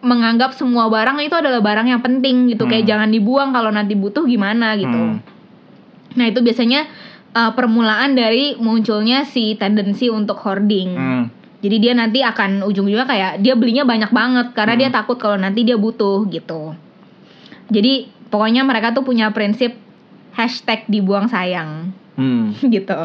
menganggap 0.00 0.56
semua 0.56 0.88
barang 0.88 1.20
itu 1.20 1.36
adalah 1.36 1.60
barang 1.60 1.86
yang 1.92 2.00
penting 2.00 2.48
gitu 2.48 2.64
kayak 2.64 2.88
Hmm. 2.88 2.92
jangan 2.96 3.08
dibuang 3.12 3.52
kalau 3.52 3.68
nanti 3.68 3.92
butuh 3.92 4.24
gimana 4.24 4.72
gitu 4.80 4.96
Hmm. 4.96 5.20
nah 6.16 6.24
itu 6.24 6.40
biasanya 6.40 6.88
uh, 7.32 7.52
permulaan 7.54 8.14
dari 8.14 8.58
munculnya 8.58 9.26
si 9.26 9.54
tendensi 9.54 10.10
untuk 10.10 10.38
hoarding 10.40 10.90
Hmm. 10.94 11.24
jadi 11.60 11.76
dia 11.78 11.92
nanti 11.92 12.24
akan 12.24 12.64
ujung-ujungnya 12.64 13.08
kayak 13.08 13.32
dia 13.44 13.54
belinya 13.58 13.84
banyak 13.84 14.10
banget 14.10 14.46
karena 14.54 14.74
dia 14.76 14.88
Hmm. 14.90 14.98
takut 15.02 15.18
kalau 15.18 15.36
nanti 15.36 15.62
dia 15.62 15.76
butuh 15.76 16.26
gitu 16.30 16.74
jadi 17.70 18.10
pokoknya 18.30 18.66
mereka 18.66 18.94
tuh 18.94 19.02
punya 19.02 19.30
prinsip 19.30 19.74
hashtag 20.34 20.86
dibuang 20.86 21.26
sayang 21.26 21.94
Hmm. 22.20 22.52
gitu. 22.74 23.00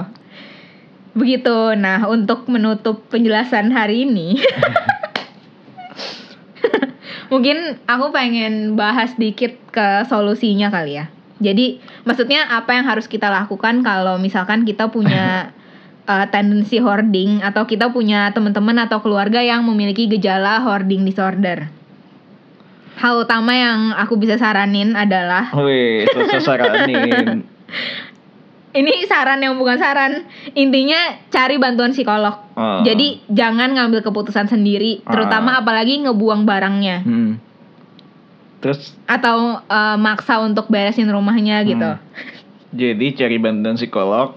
Begitu. 1.15 1.57
Nah, 1.79 2.03
untuk 2.11 2.51
menutup 2.51 3.07
penjelasan 3.07 3.71
hari 3.71 4.03
ini, 4.03 4.35
mungkin 7.31 7.79
aku 7.87 8.11
pengen 8.11 8.75
bahas 8.75 9.15
dikit 9.15 9.55
ke 9.71 10.03
solusinya 10.11 10.67
kali 10.67 10.99
ya. 10.99 11.07
Jadi, 11.37 11.77
maksudnya 12.03 12.47
apa 12.47 12.71
yang 12.73 12.87
harus 12.87 13.05
kita 13.05 13.27
lakukan 13.27 13.83
kalau 13.83 14.15
misalkan 14.15 14.63
kita 14.63 14.87
punya 14.87 15.51
uh, 16.07 16.25
tendensi 16.33 16.79
hoarding 16.79 17.43
atau 17.43 17.67
kita 17.67 17.91
punya 17.91 18.31
teman-teman 18.31 18.87
atau 18.87 19.03
keluarga 19.03 19.43
yang 19.43 19.67
memiliki 19.67 20.07
gejala 20.07 20.63
hoarding 20.63 21.03
disorder. 21.03 21.67
Hal 22.95 23.27
utama 23.27 23.51
yang 23.51 23.91
aku 23.91 24.15
bisa 24.15 24.39
saranin 24.39 24.95
adalah 24.95 25.51
Wih, 25.51 26.07
selesai 26.07 26.39
saranin. 26.39 27.43
ini 28.75 29.07
saran 29.07 29.39
yang 29.39 29.55
bukan 29.55 29.79
saran 29.79 30.27
intinya 30.51 30.99
cari 31.31 31.55
bantuan 31.55 31.95
psikolog 31.95 32.43
Oh. 32.55 32.87
jadi 32.87 33.19
jangan 33.27 33.75
ngambil 33.75 33.99
keputusan 33.99 34.47
sendiri 34.47 35.03
terutama 35.03 35.55
Ah. 35.55 35.59
apalagi 35.59 35.99
ngebuang 36.03 36.47
barangnya 36.47 37.03
Hmm. 37.03 37.35
Terus 38.65 38.97
atau 39.05 39.61
eh, 39.61 39.97
maksa 40.01 40.41
untuk 40.41 40.65
beresin 40.67 41.05
rumahnya 41.07 41.61
gitu 41.63 41.85
Hmm. 41.85 42.01
jadi 42.73 43.07
cari 43.15 43.37
bantuan 43.37 43.77
psikolog. 43.77 44.33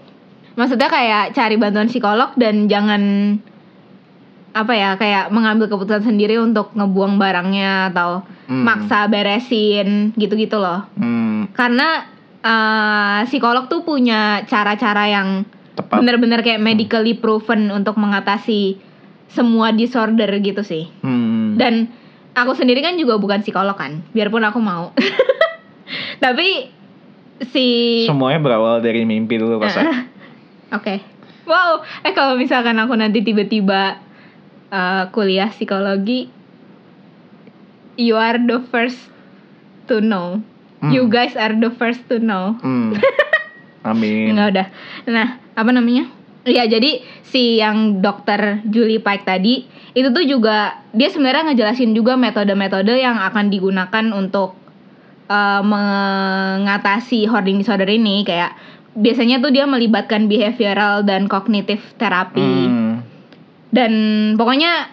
maksudnya 0.52 0.86
kayak 0.86 1.32
cari 1.32 1.56
bantuan 1.56 1.86
psikolog 1.86 2.34
dan 2.34 2.66
jangan 2.66 3.02
apa 4.50 4.72
ya 4.74 4.90
kayak 4.94 5.30
mengambil 5.30 5.70
keputusan 5.70 6.02
sendiri 6.04 6.34
untuk 6.36 6.74
ngebuang 6.74 7.16
barangnya 7.16 7.88
atau 7.88 8.26
Hmm. 8.44 8.64
maksa 8.64 9.06
beresin 9.06 10.12
gitu-gitu 10.14 10.56
loh 10.56 10.84
Hmm. 10.92 11.48
karena 11.52 12.04
eh, 12.38 13.20
psikolog 13.24 13.66
tuh 13.66 13.80
punya 13.80 14.44
cara-cara 14.44 15.08
yang 15.08 15.28
bener-bener 15.90 16.40
kayak 16.40 16.58
medically 16.58 17.14
proven 17.14 17.70
untuk 17.70 17.94
mengatasi 17.94 18.76
semua 19.28 19.70
disorder 19.70 20.30
gitu 20.38 20.62
sih. 20.62 20.86
Hmm. 21.00 21.54
Dan 21.54 21.86
aku 22.42 22.54
sendiri 22.54 22.84
kan 22.84 22.94
juga 22.98 23.18
bukan 23.18 23.42
psikolog 23.42 23.74
kan, 23.74 24.02
biarpun 24.14 24.44
aku 24.44 24.58
mau. 24.62 24.94
Tapi 26.24 26.70
si 27.50 27.66
Semuanya 28.04 28.42
berawal 28.42 28.82
dari 28.82 29.06
mimpi 29.06 29.38
dulu 29.38 29.62
pas. 29.62 29.74
Oke. 30.78 31.00
Wow, 31.48 31.80
eh 32.04 32.12
kalau 32.12 32.36
misalkan 32.36 32.76
aku 32.76 32.92
nanti 32.92 33.24
tiba-tiba 33.24 33.96
uh, 34.68 35.08
kuliah 35.08 35.48
psikologi, 35.48 36.28
you 37.96 38.20
are 38.20 38.36
the 38.36 38.60
first 38.68 39.08
to 39.88 40.04
know. 40.04 40.44
Hmm. 40.84 40.92
You 40.92 41.08
guys 41.08 41.34
are 41.34 41.56
the 41.56 41.72
first 41.72 42.04
to 42.12 42.20
know. 42.20 42.60
Hmm. 42.60 42.94
Amin. 43.88 44.36
Enggak 44.36 44.48
udah. 44.52 44.66
Nah, 45.08 45.28
apa 45.56 45.70
namanya? 45.72 46.17
Iya, 46.48 46.64
jadi 46.64 47.04
si 47.20 47.60
yang 47.60 48.00
dokter 48.00 48.64
Julie 48.64 49.04
Pike 49.04 49.28
tadi 49.28 49.68
itu 49.92 50.08
tuh 50.14 50.24
juga 50.24 50.80
dia 50.96 51.12
sebenarnya 51.12 51.52
ngejelasin 51.52 51.92
juga 51.92 52.16
metode-metode 52.16 52.96
yang 52.96 53.20
akan 53.20 53.52
digunakan 53.52 54.04
untuk 54.16 54.56
uh, 55.28 55.60
mengatasi 55.60 57.28
hoarding 57.28 57.60
disorder 57.60 57.88
ini 57.88 58.24
kayak 58.24 58.56
biasanya 58.96 59.38
tuh 59.44 59.52
dia 59.52 59.68
melibatkan 59.68 60.26
behavioral 60.26 61.04
dan 61.04 61.28
kognitif 61.28 61.82
terapi 62.00 62.66
Hmm. 62.68 63.04
dan 63.70 63.92
pokoknya 64.40 64.88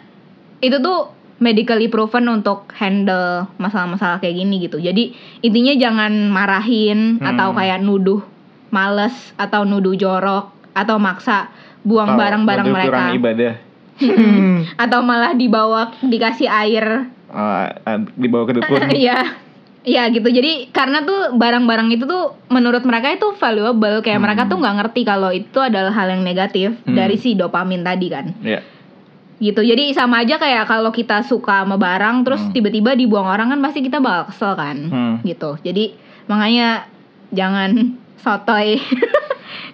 itu 0.59 0.77
tuh 0.83 1.15
medically 1.39 1.91
proven 1.91 2.31
untuk 2.31 2.71
handle 2.79 3.47
masalah-masalah 3.59 4.23
kayak 4.23 4.39
gini 4.39 4.55
gitu. 4.67 4.79
Jadi 4.79 5.11
intinya 5.43 5.75
jangan 5.75 6.31
marahin 6.31 7.19
Hmm. 7.19 7.27
atau 7.35 7.51
kayak 7.51 7.83
nuduh 7.83 8.23
males 8.71 9.13
atau 9.35 9.67
nuduh 9.67 9.95
jorok 9.95 10.54
atau 10.75 10.99
maksa 10.99 11.47
buang 11.81 12.13
barang-barang 12.13 12.67
mereka 12.67 12.91
kurang 12.91 13.15
ibadah. 13.15 13.53
atau 14.83 14.99
malah 14.99 15.31
dibawa 15.31 15.95
dikasih 16.03 16.51
air. 16.51 17.07
Ah, 17.31 17.71
dibawa 18.13 18.43
ke 18.43 18.59
dukun. 18.59 18.91
Iya. 18.91 19.41
Iya 19.85 20.09
gitu. 20.09 20.25
Jadi 20.25 20.73
karena 20.73 21.05
tuh 21.05 21.37
barang-barang 21.37 21.93
itu 21.93 22.03
tuh 22.03 22.33
menurut 22.49 22.81
mereka 22.83 23.13
itu 23.13 23.37
valuable 23.37 24.01
kayak 24.01 24.17
Hmm. 24.17 24.25
mereka 24.25 24.41
tuh 24.45 24.57
nggak 24.57 24.75
ngerti 24.81 25.01
kalau 25.05 25.29
itu 25.29 25.61
adalah 25.61 25.93
hal 25.93 26.09
yang 26.09 26.25
negatif 26.25 26.73
Hmm. 26.81 26.97
dari 26.97 27.15
si 27.15 27.33
dopamin 27.33 27.81
tadi 27.81 28.07
kan. 28.09 28.33
Iya. 28.41 28.61
gitu 29.35 29.59
jadi 29.59 29.91
sama 29.91 30.23
aja 30.23 30.39
kayak 30.39 30.63
kalau 30.63 30.95
kita 30.95 31.19
suka 31.21 31.67
sama 31.67 31.75
barang 31.75 32.23
terus 32.23 32.39
Hmm. 32.39 32.55
tiba-tiba 32.55 32.95
dibuang 32.95 33.27
orang 33.27 33.51
kan 33.51 33.59
pasti 33.59 33.83
kita 33.83 33.99
bakal 33.99 34.31
kesel 34.31 34.55
kan 34.55 34.77
Hmm. 34.87 35.15
gitu 35.27 35.59
jadi 35.59 35.91
makanya 36.25 36.87
jangan 37.29 37.99
sotoy 38.15 38.79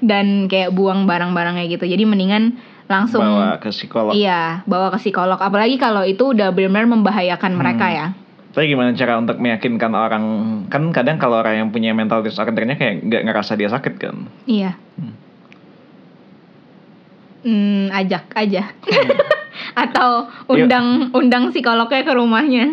dan 0.01 0.25
kayak 0.45 0.69
buang 0.69 1.05
barang-barangnya 1.05 1.65
gitu 1.67 1.85
jadi 1.85 2.03
mendingan 2.03 2.57
langsung 2.85 3.21
Bawa 3.21 3.55
ke 3.55 3.69
psikolog. 3.69 4.11
iya 4.11 4.65
bawa 4.65 4.89
ke 4.89 4.99
psikolog 4.99 5.37
apalagi 5.37 5.77
kalau 5.77 6.03
itu 6.03 6.35
udah 6.35 6.49
benar-benar 6.49 6.89
membahayakan 6.91 7.53
mereka 7.53 7.85
Hmm. 7.85 7.95
ya 7.95 8.07
Tapi 8.51 8.67
gimana 8.67 8.91
cara 8.91 9.15
untuk 9.15 9.37
meyakinkan 9.37 9.91
orang 9.91 10.23
kan 10.67 10.83
kadang 10.91 11.15
kalau 11.15 11.39
orang 11.39 11.55
yang 11.57 11.69
punya 11.69 11.93
mental 11.93 12.19
disordernya 12.19 12.75
kayak 12.75 12.99
nggak 13.01 13.23
ngerasa 13.23 13.55
dia 13.55 13.69
sakit 13.69 13.93
kan? 13.95 14.27
iya 14.43 14.75
Hmm. 14.93 15.15
Hmm, 17.41 17.85
ajak 17.91 18.27
aja 18.33 18.69
Hmm. 18.81 19.09
atau 19.73 20.27
undang 20.47 21.09
undang 21.11 21.49
psikolognya 21.49 22.03
ke 22.03 22.13
rumahnya. 22.13 22.65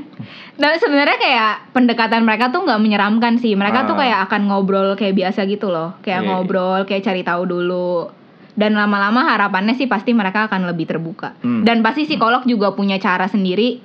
Tapi 0.59 0.77
sebenarnya 0.83 1.19
kayak 1.23 1.53
pendekatan 1.71 2.27
mereka 2.27 2.51
tuh 2.51 2.67
nggak 2.67 2.83
menyeramkan 2.83 3.39
sih. 3.39 3.55
Mereka 3.55 3.87
tuh 3.87 3.95
Ah. 3.95 4.01
kayak 4.03 4.19
akan 4.27 4.43
ngobrol 4.51 4.99
kayak 4.99 5.15
biasa 5.15 5.47
gitu 5.47 5.71
loh. 5.71 5.95
Kayak 6.03 6.27
Iya. 6.27 6.29
ngobrol, 6.35 6.81
kayak 6.83 7.07
cari 7.07 7.23
tahu 7.23 7.47
dulu. 7.47 8.11
Dan 8.59 8.75
lama-lama 8.75 9.23
harapannya 9.23 9.79
sih 9.79 9.87
pasti 9.87 10.11
mereka 10.11 10.51
akan 10.51 10.67
lebih 10.67 10.91
terbuka. 10.91 11.39
Hmm. 11.39 11.63
Dan 11.63 11.87
pasti 11.87 12.11
psikolog 12.11 12.43
juga 12.43 12.75
punya 12.75 12.99
cara 12.99 13.31
sendiri 13.31 13.79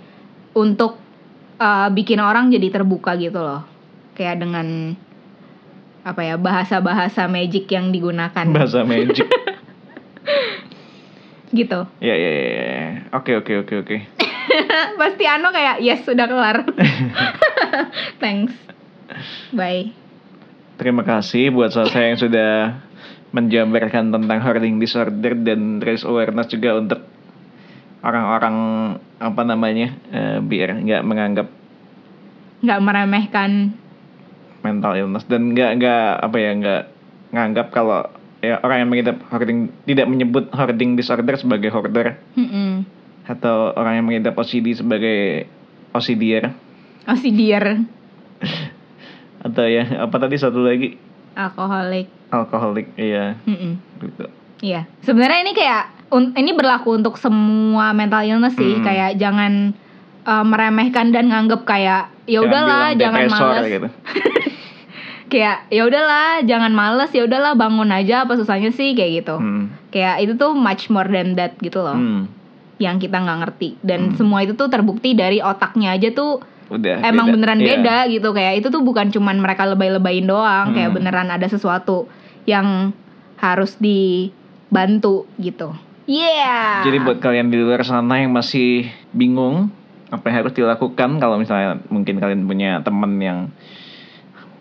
untuk 0.58 0.98
uh, 1.62 1.94
bikin 1.94 2.18
orang 2.18 2.50
jadi 2.50 2.74
terbuka 2.74 3.14
gitu 3.22 3.38
loh. 3.38 3.62
Kayak 4.18 4.42
dengan 4.42 4.98
apa 6.04 6.20
ya 6.20 6.36
bahasa-bahasa 6.36 7.30
magic 7.30 7.70
yang 7.70 7.94
digunakan 7.94 8.50
Bahasa 8.50 8.82
magic. 8.82 9.30
gitu. 11.54 11.86
Ya 12.04 12.18
ya 12.18 12.32
ya. 12.34 12.46
ya. 12.50 12.84
Oke 13.16 13.38
oke 13.38 13.64
oke 13.64 13.74
oke. 13.86 13.98
pasti 15.00 15.24
Ano 15.28 15.50
kayak 15.50 15.82
yes 15.82 16.06
sudah 16.06 16.26
kelar 16.28 16.58
thanks 18.22 18.54
bye 19.54 19.92
Terima 20.74 21.06
kasih 21.06 21.54
buat 21.54 21.70
saya 21.70 22.12
yang 22.12 22.18
sudah 22.18 22.82
menjabarkan 23.34 24.10
tentang 24.10 24.40
hoarding 24.42 24.82
disorder 24.82 25.38
dan 25.38 25.78
raise 25.82 26.02
awareness 26.02 26.50
juga 26.50 26.82
untuk 26.82 27.00
orang-orang 28.02 28.56
apa 29.22 29.42
namanya 29.46 29.94
eh, 30.12 30.38
biar 30.42 30.82
nggak 30.82 31.04
menganggap 31.06 31.48
nggak 32.66 32.80
meremehkan 32.82 33.52
mental 34.66 34.98
illness 34.98 35.26
dan 35.30 35.54
nggak 35.54 35.72
nggak 35.78 36.10
apa 36.26 36.38
ya 36.42 36.52
nggak 36.58 36.84
nganggap 37.34 37.68
kalau 37.70 38.02
ya 38.44 38.60
orang 38.60 38.84
yang 38.84 38.90
mengidap 38.92 39.18
hoarding 39.32 39.72
tidak 39.88 40.06
menyebut 40.06 40.52
hoarding 40.52 41.00
disorder 41.00 41.40
sebagai 41.40 41.72
hoarder. 41.72 42.20
Mm-mm. 42.36 42.84
atau 43.24 43.72
orang 43.80 44.04
yang 44.04 44.06
mengidap 44.06 44.36
OCD 44.36 44.76
sebagai 44.76 45.48
OCDer 45.96 46.52
si 47.16 47.32
dear 47.32 47.80
atau 49.48 49.64
ya 49.64 50.04
apa 50.04 50.16
tadi 50.20 50.36
satu 50.36 50.60
lagi? 50.60 51.00
Alkoholik. 51.34 52.12
Alkoholik 52.30 52.92
iya. 53.00 53.40
Mm-mm. 53.48 53.80
gitu. 54.04 54.26
Iya. 54.60 54.88
Sebenarnya 55.04 55.40
ini 55.44 55.54
kayak 55.56 55.84
un- 56.12 56.36
ini 56.36 56.52
berlaku 56.52 57.00
untuk 57.00 57.16
semua 57.16 57.96
mental 57.96 58.28
illness 58.28 58.56
sih. 58.56 58.80
Hmm. 58.80 58.84
kayak 58.84 59.16
jangan 59.16 59.72
uh, 60.28 60.44
meremehkan 60.44 61.12
dan 61.12 61.32
nganggep 61.32 61.64
kayak 61.64 62.12
ya 62.24 62.40
Jangan 62.40 62.48
udahlah 62.48 62.88
jangan 62.96 63.20
depresor 63.24 63.48
males. 63.52 63.66
gitu 63.68 63.88
kayak 65.34 65.66
ya 65.68 65.82
udahlah 65.84 66.46
jangan 66.46 66.70
males 66.70 67.10
ya 67.10 67.26
udahlah 67.26 67.58
bangun 67.58 67.90
aja 67.90 68.22
apa 68.22 68.38
susahnya 68.38 68.70
sih 68.70 68.94
kayak 68.94 69.26
gitu 69.26 69.36
hmm. 69.36 69.90
kayak 69.90 70.22
itu 70.22 70.38
tuh 70.38 70.54
much 70.54 70.88
more 70.88 71.10
than 71.10 71.34
that 71.34 71.58
gitu 71.58 71.82
loh 71.82 71.98
Hmm. 71.98 72.30
yang 72.78 72.98
kita 72.98 73.18
nggak 73.18 73.40
ngerti 73.42 73.82
dan 73.82 74.14
Hmm. 74.14 74.16
semua 74.16 74.46
itu 74.46 74.54
tuh 74.54 74.70
terbukti 74.70 75.14
dari 75.14 75.42
otaknya 75.42 75.92
aja 75.92 76.14
tuh 76.14 76.46
udah 76.70 77.02
emang 77.02 77.28
beda. 77.28 77.34
beneran 77.34 77.60
Iya. 77.60 77.68
beda 77.70 77.98
gitu 78.08 78.30
kayak 78.32 78.54
itu 78.62 78.68
tuh 78.70 78.82
bukan 78.82 79.10
cuman 79.10 79.38
mereka 79.38 79.66
lebay-lebayin 79.66 80.26
doang 80.26 80.72
kayak 80.72 80.90
Hmm. 80.90 80.98
beneran 80.98 81.30
ada 81.30 81.46
sesuatu 81.46 82.06
yang 82.46 82.94
harus 83.38 83.76
dibantu 83.78 85.26
gitu 85.38 85.74
yeah 86.06 86.84
Jadi 86.84 86.98
buat 87.00 87.18
kalian 87.18 87.48
di 87.48 87.58
luar 87.58 87.82
sana 87.82 88.20
yang 88.20 88.32
masih 88.32 88.86
bingung 89.12 89.70
apa 90.10 90.30
yang 90.30 90.46
harus 90.46 90.54
dilakukan 90.54 91.18
kalau 91.18 91.38
misalnya 91.38 91.82
mungkin 91.88 92.18
kalian 92.18 92.46
punya 92.46 92.82
teman 92.82 93.18
yang 93.18 93.40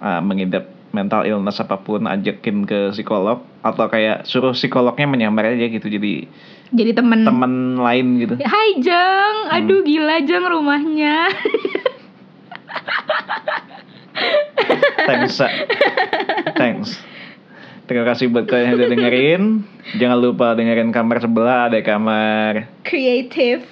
uh, 0.03 0.19
mengidap 0.19 0.67
mental 0.91 1.25
illness 1.25 1.57
apa 1.57 1.79
pun 1.79 2.05
ajakin 2.05 2.69
ke 2.69 2.93
psikolog 2.93 3.41
atau 3.63 3.87
kayak 3.87 4.27
suruh 4.27 4.53
psikolognya 4.53 5.09
menyamar 5.09 5.49
aja 5.49 5.65
gitu 5.65 5.89
jadi 5.89 6.29
Jadi 6.69 6.93
temen. 6.93 7.25
teman 7.25 7.53
lain 7.77 8.07
gitu 8.19 8.35
Hai 8.41 8.77
Jeng, 8.77 9.37
Hmm. 9.49 9.57
aduh 9.57 9.81
gila 9.83 10.17
Jeng 10.21 10.45
rumahnya. 10.45 11.17
thanks 15.03 15.41
thanks 16.55 16.91
terima 17.85 18.05
kasih 18.07 18.29
buat 18.29 18.47
kalian 18.47 18.67
yang 18.67 18.77
udah 18.77 18.91
dengerin 18.91 19.43
jangan 19.99 20.19
lupa 20.21 20.47
dengerin 20.53 20.91
kamar 20.91 21.19
sebelah 21.19 21.69
ada 21.69 21.81
kamar 21.81 22.69
Creative 22.83 23.65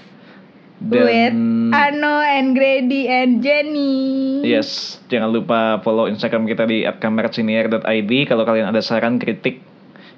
with 0.81 1.33
dan 1.37 1.71
Ano 1.71 2.19
and 2.25 2.57
Grady 2.57 3.07
and 3.07 3.45
Jenny. 3.45 4.43
Yes, 4.43 4.99
jangan 5.07 5.31
lupa 5.31 5.79
follow 5.85 6.11
Instagram 6.11 6.49
kita 6.49 6.67
di 6.67 6.83
@kamartsinier.id 6.83 8.11
kalau 8.27 8.43
kalian 8.43 8.73
ada 8.73 8.83
saran, 8.83 9.23
kritik, 9.23 9.63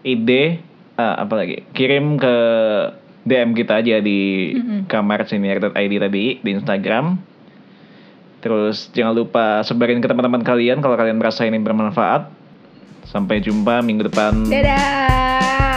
ide, 0.06 0.62
eh, 0.96 1.14
apa 1.18 1.34
lagi? 1.36 1.66
Kirim 1.76 2.16
ke 2.16 2.36
DM 3.22 3.54
kita 3.54 3.84
aja 3.84 4.00
di 4.00 4.52
Mm-mm. 4.56 4.88
kamartsinier.id 4.88 5.94
tadi 6.00 6.24
di 6.40 6.50
Instagram. 6.50 7.20
Terus 8.42 8.90
jangan 8.90 9.14
lupa 9.14 9.62
sebarin 9.62 10.02
ke 10.02 10.10
teman-teman 10.10 10.42
kalian 10.42 10.82
kalau 10.82 10.98
kalian 10.98 11.18
merasa 11.20 11.46
ini 11.46 11.62
bermanfaat. 11.62 12.26
Sampai 13.06 13.44
jumpa 13.44 13.84
minggu 13.84 14.08
depan. 14.08 14.48
Dadah. 14.48 15.71